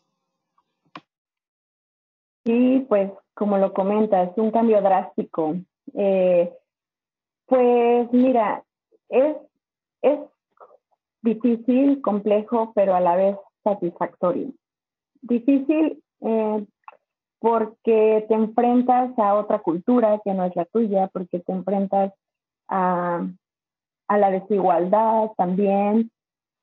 [2.46, 5.56] Sí, pues como lo comentas, un cambio drástico.
[5.94, 6.52] Eh,
[7.46, 8.64] pues mira,
[9.10, 9.36] es,
[10.02, 10.20] es
[11.22, 14.52] difícil, complejo, pero a la vez satisfactorio.
[15.22, 16.66] Difícil eh,
[17.40, 22.14] porque te enfrentas a otra cultura que no es la tuya, porque te enfrentas
[22.68, 23.26] a,
[24.10, 26.12] la desigualdad también,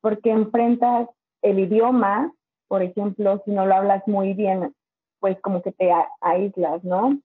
[0.01, 1.09] porque enfrentas
[1.42, 2.33] el idioma,
[2.69, 4.75] por ejemplo, si no lo hablas muy bien,
[5.21, 5.90] pues como que te
[6.21, 7.19] aíslas, ¿no?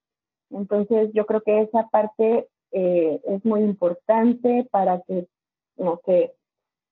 [0.52, 5.28] Entonces yo creo que esa parte eh, es muy importante para que,
[5.78, 6.34] no sé,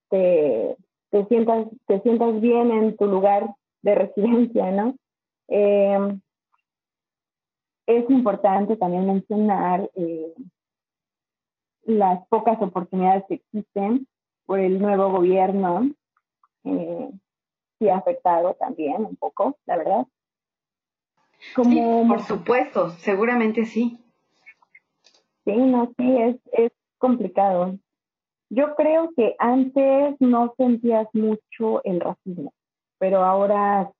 [0.09, 0.75] te,
[1.11, 4.95] te, sientas, te sientas bien en tu lugar de residencia, ¿no?
[5.49, 6.21] Em,
[7.87, 10.33] es importante también mencionar eh,
[11.83, 14.07] las pocas oportunidades que existen
[14.45, 15.89] por el nuevo gobierno,
[16.63, 17.09] eh,
[17.79, 20.07] sí ha afectado también un poco, la verdad
[21.39, 23.99] sí, por supuesto, seguramente sí.
[25.45, 27.77] Sí, no, sí, es, es complicado.
[28.49, 32.53] Yo creo que antes no sentías mucho el racismo,
[32.97, 33.91] pero ahora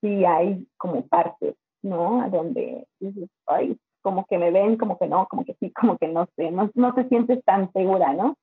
[0.00, 2.28] sí hay como partes, ¿no?
[2.30, 6.08] Donde dices, ay, como que me ven, como que no, como que sí, como que
[6.08, 8.36] no sé, no, no te sientes tan segura, ¿no?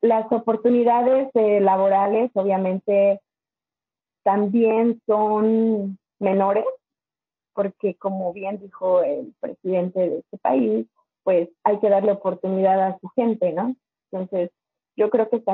[0.00, 3.20] Las oportunidades eh, laborales obviamente
[4.24, 6.64] también son menores,
[7.54, 10.86] porque como bien dijo el presidente de este país,
[11.22, 13.76] pues hay que darle oportunidad a su gente, ¿no?
[14.10, 14.50] Entonces,
[14.96, 15.50] yo creo que se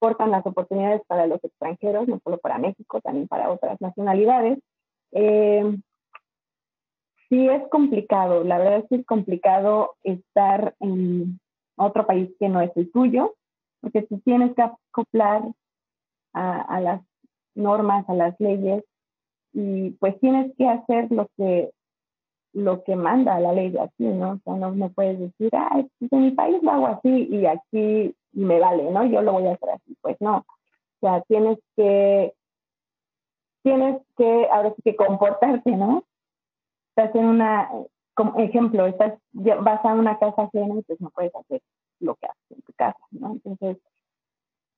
[0.00, 4.58] acortan las oportunidades para los extranjeros, no solo para México, también para otras nacionalidades.
[5.12, 5.76] Eh,
[7.28, 11.40] sí es complicado, la verdad es que es complicado estar en
[11.76, 13.34] otro país que no es el tuyo,
[13.80, 15.42] porque tú tienes que acoplar
[16.32, 17.02] a las
[17.56, 18.84] normas, a las leyes
[19.52, 21.72] y pues tienes que hacer lo que
[22.54, 24.32] lo que manda la ley de aquí, ¿no?
[24.32, 28.14] O sea, no, no puedes decir, ah, en mi país lo hago así y aquí
[28.32, 29.04] me vale, ¿no?
[29.06, 29.96] Yo lo voy a hacer así.
[30.00, 30.38] Pues no.
[30.38, 32.34] O sea, tienes que,
[33.62, 36.04] tienes que, ahora sí que comportarte, ¿no?
[36.96, 37.70] Estás en una,
[38.14, 41.62] como ejemplo, estás, vas a una casa ajena y pues no puedes hacer
[42.00, 43.32] lo que haces en tu casa, ¿no?
[43.32, 43.78] Entonces,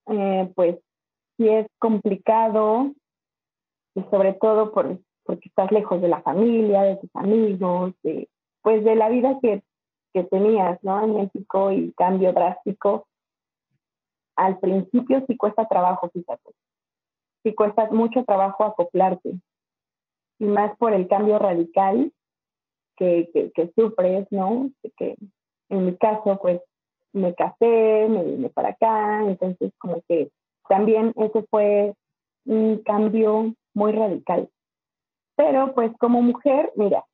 [0.09, 0.79] eh, pues
[1.37, 2.93] sí es complicado
[3.95, 8.29] y sobre todo por, porque estás lejos de la familia, de tus amigos, de,
[8.63, 9.63] pues de la vida que,
[10.13, 11.03] que tenías, ¿no?
[11.03, 13.07] En México y cambio drástico.
[14.41, 16.51] Al principio sí cuesta trabajo, fíjate.
[17.43, 19.35] Sí cuesta mucho trabajo acoplarte.
[20.39, 22.11] Y más por el cambio radical
[22.97, 24.71] que, que, que sufres, ¿no?
[24.97, 25.15] Que
[25.69, 26.63] en mi caso, pues
[27.13, 30.31] me casé, me vine para acá, entonces como que
[30.71, 31.93] también ese fue
[32.47, 34.49] un cambio muy radical.
[35.37, 37.05] Pero pues como mujer, mira,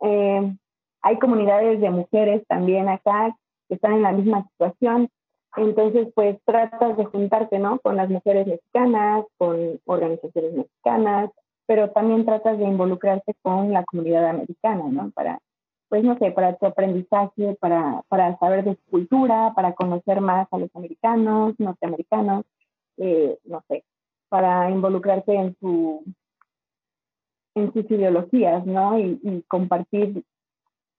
[0.00, 0.56] eh,
[1.02, 3.36] hay comunidades de mujeres también acá
[3.68, 5.10] que están en la misma situación,
[5.56, 7.78] entonces pues tratas de juntarte, ¿no?
[7.80, 11.30] Con las mujeres mexicanas, con organizaciones mexicanas,
[11.66, 15.10] pero también tratas de involucrarte con la comunidad americana, ¿no?
[15.12, 15.40] Para
[15.88, 20.48] pues no sé, para tu aprendizaje, para, para saber de su cultura, para conocer más
[20.50, 22.44] a los americanos, norteamericanos,
[22.96, 23.84] eh, no sé,
[24.28, 26.04] para involucrarte en su
[27.54, 28.98] en sus ideologías, ¿no?
[28.98, 30.22] Y, compartir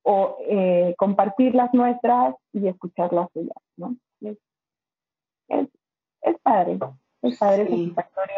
[0.01, 3.95] o eh, compartir las nuestras y escuchar las suyas, ¿no?
[6.29, 6.79] Es, padre,
[7.21, 8.35] es padre ese satisfactorio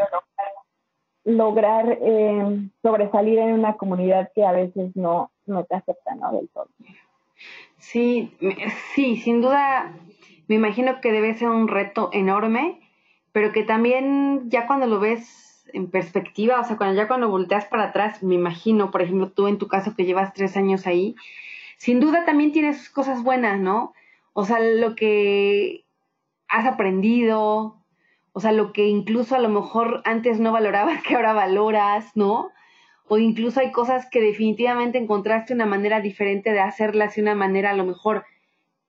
[1.26, 6.32] lograr eh, sobresalir en una comunidad que a veces no, no te acepta ¿no?
[6.32, 6.68] del todo.
[7.78, 8.36] Sí,
[8.96, 9.94] sí, sin duda
[10.48, 12.80] me imagino que debe ser un reto enorme,
[13.32, 17.66] pero que también ya cuando lo ves en perspectiva, o sea, cuando ya cuando volteas
[17.66, 21.16] para atrás, me imagino, por ejemplo, tú en tu caso que llevas tres años ahí,
[21.78, 23.94] sin duda también tienes cosas buenas, ¿no?
[24.34, 25.86] O sea, lo que
[26.48, 27.78] has aprendido,
[28.40, 32.54] o sea, lo que incluso a lo mejor antes no valorabas, que ahora valoras, ¿no?
[33.10, 37.72] O incluso hay cosas que definitivamente encontraste una manera diferente de hacerlas y una manera
[37.72, 38.24] a lo mejor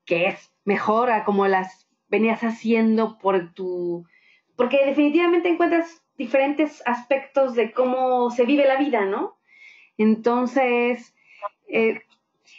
[0.04, 4.06] que es mejor a como las venías haciendo por tu...
[4.54, 9.36] Porque definitivamente encuentras diferentes aspectos de cómo se vive la vida, ¿no?
[9.98, 11.12] Entonces,
[11.66, 12.02] eh,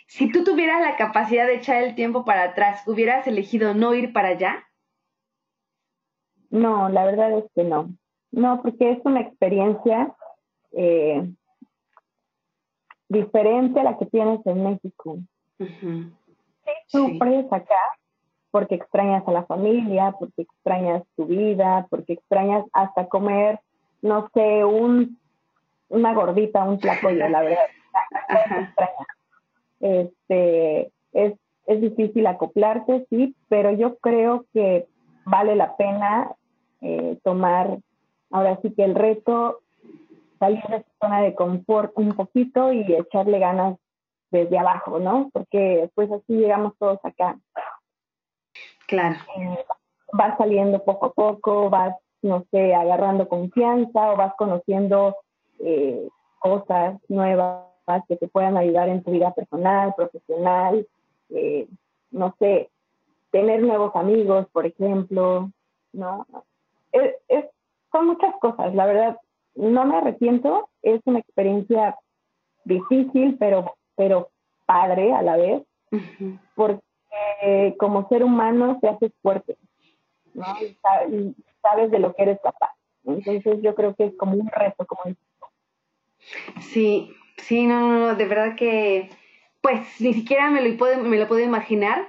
[0.07, 4.11] si tú tuvieras la capacidad de echar el tiempo para atrás, ¿hubieras elegido no ir
[4.11, 4.67] para allá?
[6.51, 7.89] No, la verdad es que no.
[8.31, 10.13] No, porque es una experiencia
[10.73, 11.29] eh,
[13.09, 15.17] diferente a la que tienes en México.
[16.87, 17.75] sufres acá
[18.51, 23.59] porque extrañas a la familia, porque extrañas tu vida, porque extrañas hasta comer,
[24.01, 25.17] no sé, un,
[25.87, 27.65] una gordita, un placoyo, la verdad.
[29.83, 31.33] Este, es,
[31.65, 34.85] es difícil acoplarse, sí, pero yo creo que
[35.25, 36.35] vale la pena
[36.81, 37.77] eh, tomar
[38.31, 39.59] ahora sí que el reto,
[40.39, 43.77] salir de su zona de confort un poquito y echarle ganas
[44.31, 45.29] desde abajo, ¿no?
[45.33, 47.37] Porque pues así llegamos todos acá.
[48.87, 49.17] Claro.
[49.37, 49.65] Eh,
[50.13, 55.17] vas saliendo poco a poco, vas, no sé, agarrando confianza o vas conociendo
[55.59, 56.07] eh,
[56.39, 57.65] cosas nuevas
[58.07, 60.87] que te puedan ayudar en tu vida personal, profesional,
[62.11, 62.69] no sé,
[63.31, 65.51] tener nuevos amigos, por ejemplo,
[65.93, 66.25] ¿no?
[66.91, 67.45] Es,
[67.91, 69.17] son muchas cosas, la verdad,
[69.55, 71.97] no me arrepiento, es una experiencia
[72.63, 74.29] difícil, pero, pero
[74.65, 75.63] padre a la vez,
[76.55, 76.81] porque
[77.77, 79.57] como ser humano te haces fuerte,
[80.33, 80.45] ¿no?
[80.61, 82.71] Y sabes de lo que eres capaz.
[83.03, 85.23] Entonces yo creo que es como un reto, como dices.
[86.61, 89.09] Sí, sí, no, no, no, de verdad que,
[89.61, 92.07] pues ni siquiera me lo, puedo, me lo puedo imaginar,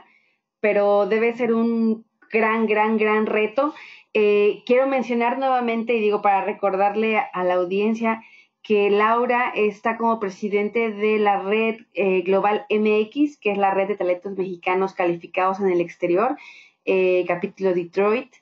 [0.60, 3.74] pero debe ser un gran, gran, gran reto.
[4.14, 8.22] Eh, quiero mencionar nuevamente, y digo para recordarle a la audiencia,
[8.62, 13.88] que Laura está como presidente de la red eh, Global MX, que es la red
[13.88, 16.36] de talentos mexicanos calificados en el exterior,
[16.84, 18.32] eh, capítulo Detroit.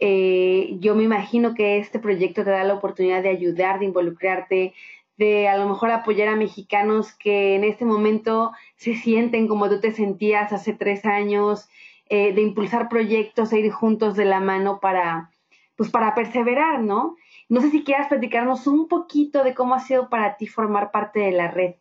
[0.00, 4.72] yo me imagino que este proyecto te da la oportunidad de ayudar, de involucrarte,
[5.18, 9.80] de a lo mejor apoyar a mexicanos que en este momento se sienten como tú
[9.80, 11.68] te sentías hace tres años,
[12.08, 15.30] eh, de impulsar proyectos e ir juntos de la mano para,
[15.76, 17.16] pues para perseverar, ¿no?
[17.48, 21.20] No sé si quieras platicarnos un poquito de cómo ha sido para ti formar parte
[21.20, 21.74] de la red.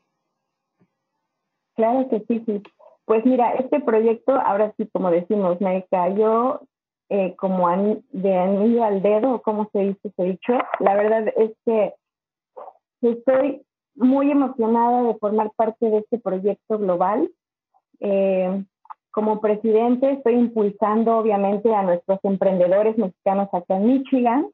[1.76, 2.64] Claro que sí, sí.
[3.06, 6.62] Pues mira, este proyecto, ahora sí, como decimos, me cayó
[7.10, 7.70] eh, como
[8.12, 10.54] de anillo al dedo, como se dice se dicho.
[10.80, 11.94] La verdad es que
[13.02, 13.62] estoy
[13.96, 17.32] muy emocionada de formar parte de este proyecto global.
[18.00, 18.64] Eh,
[19.18, 24.48] como presidente estoy impulsando obviamente a nuestros emprendedores mexicanos acá en Michigan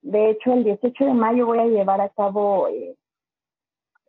[0.00, 2.94] De hecho, el 18 de mayo voy a llevar a cabo eh,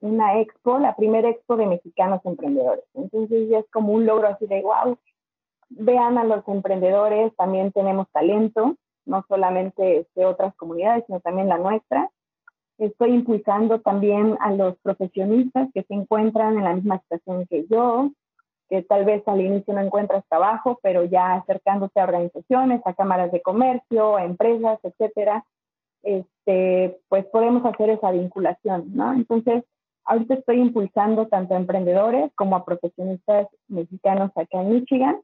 [0.02, 2.84] una expo, la primera expo de mexicanos emprendedores.
[2.94, 5.00] Entonces ya es como un logro así de, wow,
[5.70, 8.76] vean a los emprendedores, también tenemos talento,
[9.08, 12.08] no solamente de otras comunidades, sino también la nuestra.
[12.78, 18.12] Estoy impulsando también a los profesionistas que se encuentran en la misma situación que yo,
[18.70, 23.32] que tal vez al inicio no encuentras trabajo, pero ya acercándose a organizaciones, a cámaras
[23.32, 25.46] de comercio, a empresas, etcétera,
[26.04, 29.14] este, pues podemos hacer esa vinculación, ¿no?
[29.14, 29.64] Entonces,
[30.06, 35.20] ahorita estoy impulsando tanto a emprendedores como a profesionistas mexicanos acá en Michigan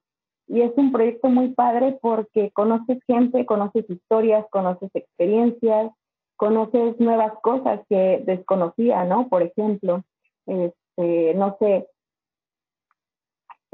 [0.48, 5.91] y es un proyecto muy padre porque conoces gente, conoces historias, conoces experiencias,
[6.36, 9.30] conoces nuevas cosas que desconocía, ¿no?
[9.30, 10.04] Por ejemplo,
[10.46, 11.88] este, no sé,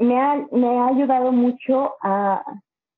[0.00, 2.42] me ha, me ha ayudado mucho a,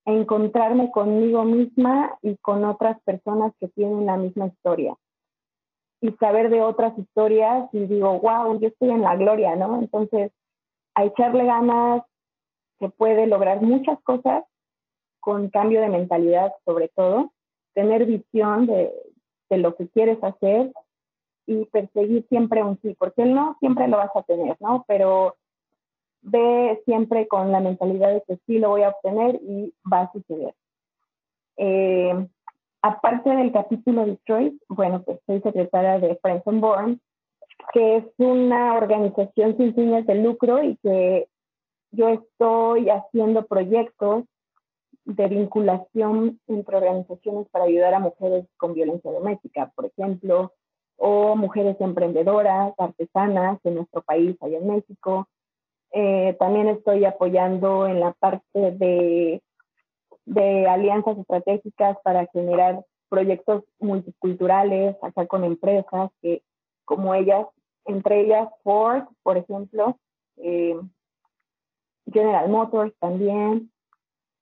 [0.05, 4.97] encontrarme conmigo misma y con otras personas que tienen la misma historia.
[6.01, 9.79] Y saber de otras historias y digo, wow, yo estoy en la gloria, ¿no?
[9.79, 10.33] Entonces,
[10.97, 12.03] a echarle ganas,
[12.81, 14.43] se puede lograr muchas cosas
[15.21, 17.31] con cambio de mentalidad sobre todo,
[17.73, 18.93] tener visión de,
[19.51, 20.73] de lo que quieres hacer
[21.47, 24.85] y perseguir siempre un sí, porque el no siempre lo vas a tener, ¿no?
[24.89, 25.37] Pero
[26.23, 30.13] ve siempre con la mentalidad de que sí lo voy a obtener y va a
[30.13, 30.55] suceder.
[31.57, 32.27] Eh,
[32.81, 37.01] aparte del capítulo Detroit, bueno, pues soy secretaria de Friends on Born,
[37.73, 41.29] que es una organización sin fines de lucro y que
[41.91, 44.25] yo estoy haciendo proyectos
[45.05, 50.53] de vinculación entre organizaciones para ayudar a mujeres con violencia doméstica, por ejemplo,
[50.97, 55.29] o mujeres emprendedoras, artesanas en nuestro país, allá en México,
[55.93, 59.43] eh, también estoy apoyando en la parte de,
[60.25, 66.43] de alianzas estratégicas para generar proyectos multiculturales acá con empresas que
[66.85, 67.47] como ellas,
[67.85, 69.99] entre ellas Ford, por ejemplo,
[70.39, 70.81] eh,
[72.11, 73.71] General Motors también.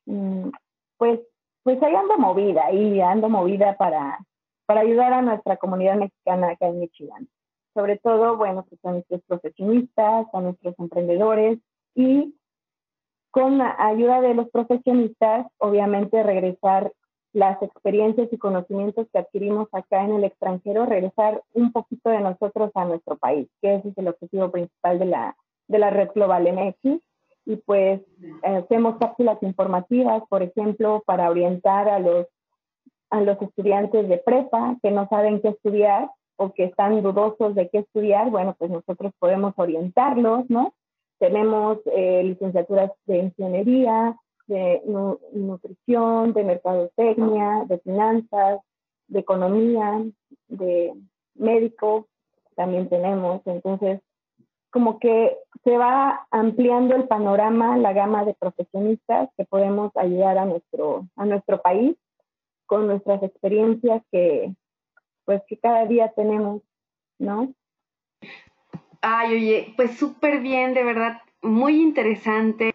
[0.07, 0.51] Mm,
[0.97, 1.21] pues,
[1.63, 4.19] pues ahí ando movida, y ando movida para,
[4.67, 7.29] para ayudar a nuestra comunidad mexicana acá en Michigan
[7.81, 11.59] sobre todo, bueno, pues a nuestros profesionistas, a nuestros emprendedores
[11.95, 12.35] y
[13.31, 16.93] con la ayuda de los profesionistas, obviamente regresar
[17.33, 22.71] las experiencias y conocimientos que adquirimos acá en el extranjero, regresar un poquito de nosotros
[22.75, 25.37] a nuestro país, que ese es el objetivo principal de la,
[25.69, 27.01] de la red global MX.
[27.47, 28.03] Y pues
[28.43, 32.27] hacemos cápsulas informativas, por ejemplo, para orientar a los,
[33.09, 36.11] a los estudiantes de prepa que no saben qué estudiar,
[36.41, 40.73] o que están dudosos de qué estudiar, bueno, pues nosotros podemos orientarlos, ¿no?
[41.19, 44.17] Tenemos eh, licenciaturas de ingeniería,
[44.47, 44.81] de
[45.35, 48.61] nutrición, de mercadotecnia, de finanzas,
[49.09, 50.03] de economía,
[50.49, 50.95] de
[51.35, 52.09] médico,
[52.57, 53.43] también tenemos.
[53.45, 54.01] Entonces,
[54.71, 60.47] como que se va ampliando el panorama, la gama de profesionistas que podemos ayudar a
[60.47, 61.99] nuestro, a nuestro país
[62.65, 64.55] con nuestras experiencias que,
[65.31, 66.61] pues que cada día tenemos,
[67.21, 67.55] ¿no?
[69.01, 72.75] Ay, oye, pues súper bien, de verdad, muy interesante.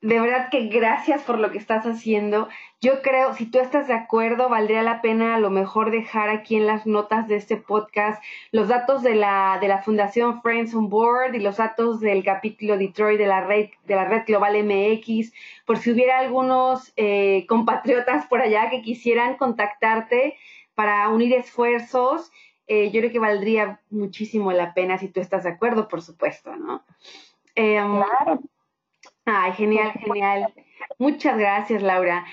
[0.00, 2.48] De verdad que gracias por lo que estás haciendo.
[2.80, 6.56] Yo creo, si tú estás de acuerdo, valdría la pena a lo mejor dejar aquí
[6.56, 8.20] en las notas de este podcast
[8.50, 12.78] los datos de la, de la Fundación Friends on Board y los datos del capítulo
[12.78, 15.32] Detroit de la red, de la red global MX,
[15.66, 20.36] por si hubiera algunos eh, compatriotas por allá que quisieran contactarte
[20.74, 22.30] para unir esfuerzos,
[22.66, 26.54] eh, yo creo que valdría muchísimo la pena si tú estás de acuerdo, por supuesto,
[26.54, 26.84] ¿no?
[27.54, 28.40] Em, claro.
[29.24, 30.54] Ay, genial, genial.
[30.98, 32.24] Muchas gracias, Laura.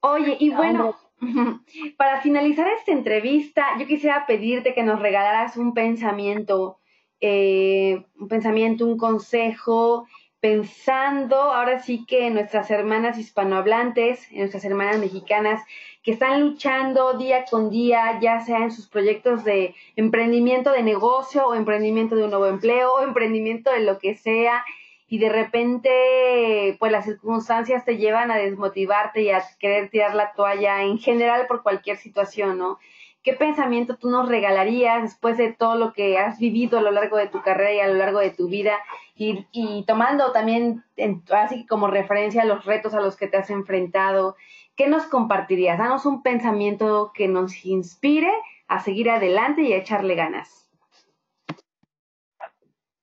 [0.00, 0.96] Oye, y bueno,
[1.96, 6.78] para finalizar esta entrevista, yo quisiera pedirte que nos regalaras un pensamiento,
[7.20, 10.06] eh, un pensamiento, un consejo,
[10.40, 15.62] pensando ahora sí que nuestras hermanas hispanohablantes, nuestras hermanas mexicanas,
[16.04, 21.46] que están luchando día con día, ya sea en sus proyectos de emprendimiento de negocio
[21.46, 24.64] o emprendimiento de un nuevo empleo o emprendimiento de lo que sea
[25.08, 30.32] y de repente pues las circunstancias te llevan a desmotivarte y a querer tirar la
[30.32, 32.78] toalla en general por cualquier situación, ¿no?
[33.22, 37.16] ¿Qué pensamiento tú nos regalarías después de todo lo que has vivido a lo largo
[37.16, 38.74] de tu carrera y a lo largo de tu vida?
[39.16, 40.84] Y, y tomando también
[41.30, 44.36] así como referencia los retos a los que te has enfrentado
[44.76, 45.78] ¿qué nos compartirías?
[45.78, 48.32] Danos un pensamiento que nos inspire
[48.66, 50.70] a seguir adelante y a echarle ganas.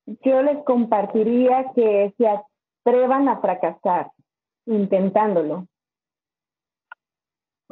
[0.05, 4.11] Yo les compartiría que se atrevan a fracasar
[4.65, 5.67] intentándolo.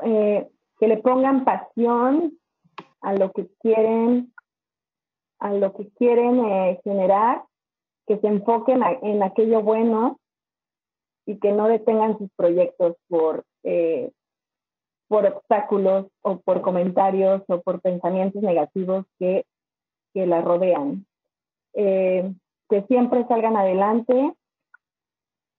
[0.04, 2.40] Eh, que le pongan pasión
[3.02, 4.34] a lo que quieren,
[5.40, 7.44] a lo que quieren eh, generar,
[8.08, 10.20] que se enfoquen en aquello bueno
[11.26, 14.12] y que no detengan sus proyectos por, eh,
[15.08, 19.46] por obstáculos o por comentarios o por pensamientos negativos que,
[20.14, 21.06] que la rodean.
[21.74, 22.32] Eh,
[22.70, 24.34] que siempre salgan adelante,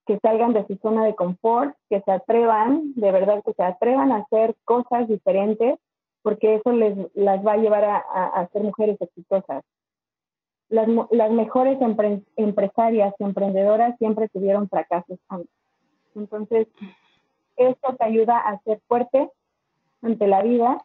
[0.07, 4.13] que salgan de su zona de confort, que se atrevan, de verdad que se atrevan
[4.13, 5.79] a hacer cosas diferentes,
[6.23, 9.65] porque eso les las va a llevar a, ser mujeres exitosas.
[10.69, 11.79] Las, las mejores
[12.37, 15.51] empresarias y emprendedoras siempre tuvieron fracasos antes.
[16.15, 16.69] Entonces,
[17.57, 19.31] esto te ayuda a ser fuerte
[20.03, 20.85] ante la vida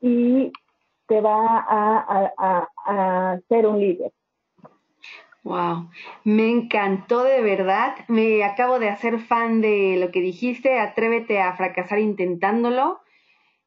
[0.00, 0.52] y
[1.06, 4.12] te va a, a, a ser un líder.
[5.44, 5.90] Wow,
[6.22, 7.96] me encantó de verdad.
[8.08, 10.78] Me acabo de hacer fan de lo que dijiste.
[10.78, 13.00] Atrévete a fracasar intentándolo.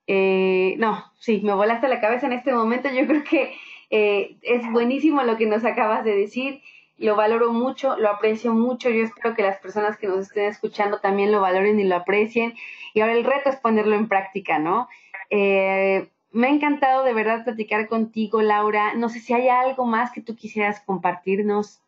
[0.07, 2.89] Eh, no, sí, me volaste la cabeza en este momento.
[2.89, 3.55] Yo creo que
[3.89, 6.61] eh, es buenísimo lo que nos acabas de decir.
[6.97, 8.89] Lo valoro mucho, lo aprecio mucho.
[8.89, 12.53] Yo espero que las personas que nos estén escuchando también lo valoren y lo aprecien.
[12.93, 14.87] Y ahora el reto es ponerlo en práctica, ¿no?
[15.29, 18.93] Eh, me ha encantado de verdad platicar contigo, Laura.
[18.93, 21.81] No sé si hay algo más que tú quisieras compartirnos.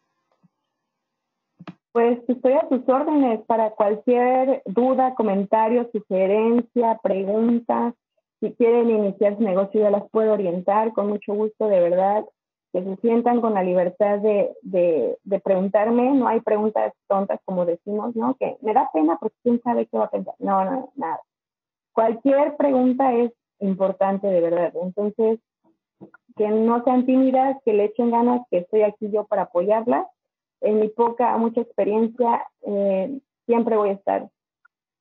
[1.91, 7.93] Pues estoy a tus órdenes para cualquier duda, comentario, sugerencia, pregunta.
[8.39, 12.23] Si quieren iniciar su negocio, yo las puedo orientar con mucho gusto, de verdad.
[12.73, 16.11] Que se sientan con la libertad de, de, de preguntarme.
[16.13, 18.35] No hay preguntas tontas, como decimos, ¿no?
[18.35, 20.35] Que me da pena porque quién sabe qué va a pensar.
[20.39, 21.21] No, no, nada.
[21.93, 24.73] Cualquier pregunta es importante de verdad.
[24.81, 25.39] Entonces,
[26.35, 30.05] que no sean tímidas, que le echen ganas, que estoy aquí yo para apoyarlas.
[30.61, 34.29] En mi poca, mucha experiencia, eh, siempre voy a estar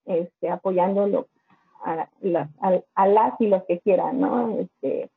[0.07, 1.27] este, apoyándolo
[1.85, 2.09] a,
[2.95, 4.59] a, las y los que quieran, ¿no?
[4.59, 5.11] Este,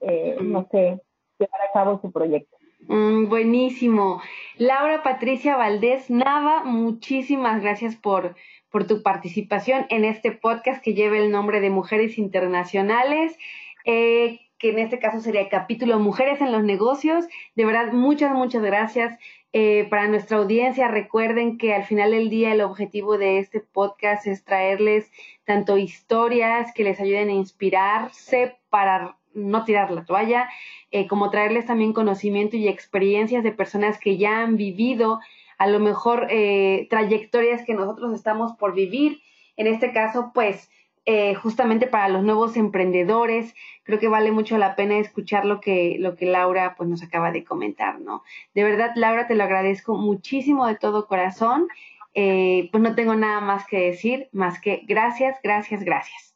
[0.00, 1.00] eh, no sé,
[1.40, 2.56] llevar a cabo su proyecto.
[2.88, 4.22] Mm, buenísimo.
[4.56, 8.36] Laura Patricia Valdés Nava, muchísimas gracias por,
[8.70, 13.36] por tu participación en este podcast que lleva el nombre de Mujeres Internacionales,
[13.84, 17.26] eh, que en este caso sería el capítulo Mujeres en los Negocios.
[17.54, 19.18] De verdad, muchas, muchas gracias.
[19.52, 24.26] Eh, para nuestra audiencia, recuerden que al final del día el objetivo de este podcast
[24.26, 25.10] es traerles
[25.44, 30.48] tanto historias que les ayuden a inspirarse para no tirar la toalla,
[30.90, 35.20] eh, como traerles también conocimiento y experiencias de personas que ya han vivido
[35.58, 39.20] a lo mejor eh, trayectorias que nosotros estamos por vivir.
[39.56, 40.70] En este caso, pues
[41.06, 43.54] eh, justamente para los nuevos emprendedores,
[43.84, 47.32] creo que vale mucho la pena escuchar lo que, lo que Laura pues, nos acaba
[47.32, 48.22] de comentar, ¿no?
[48.54, 51.68] De verdad, Laura, te lo agradezco muchísimo de todo corazón.
[52.14, 56.29] Eh, pues no tengo nada más que decir, más que gracias, gracias, gracias.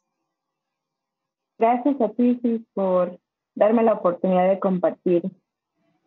[1.57, 2.39] Gracias a ti,
[2.73, 3.17] por
[3.55, 5.23] darme la oportunidad de compartir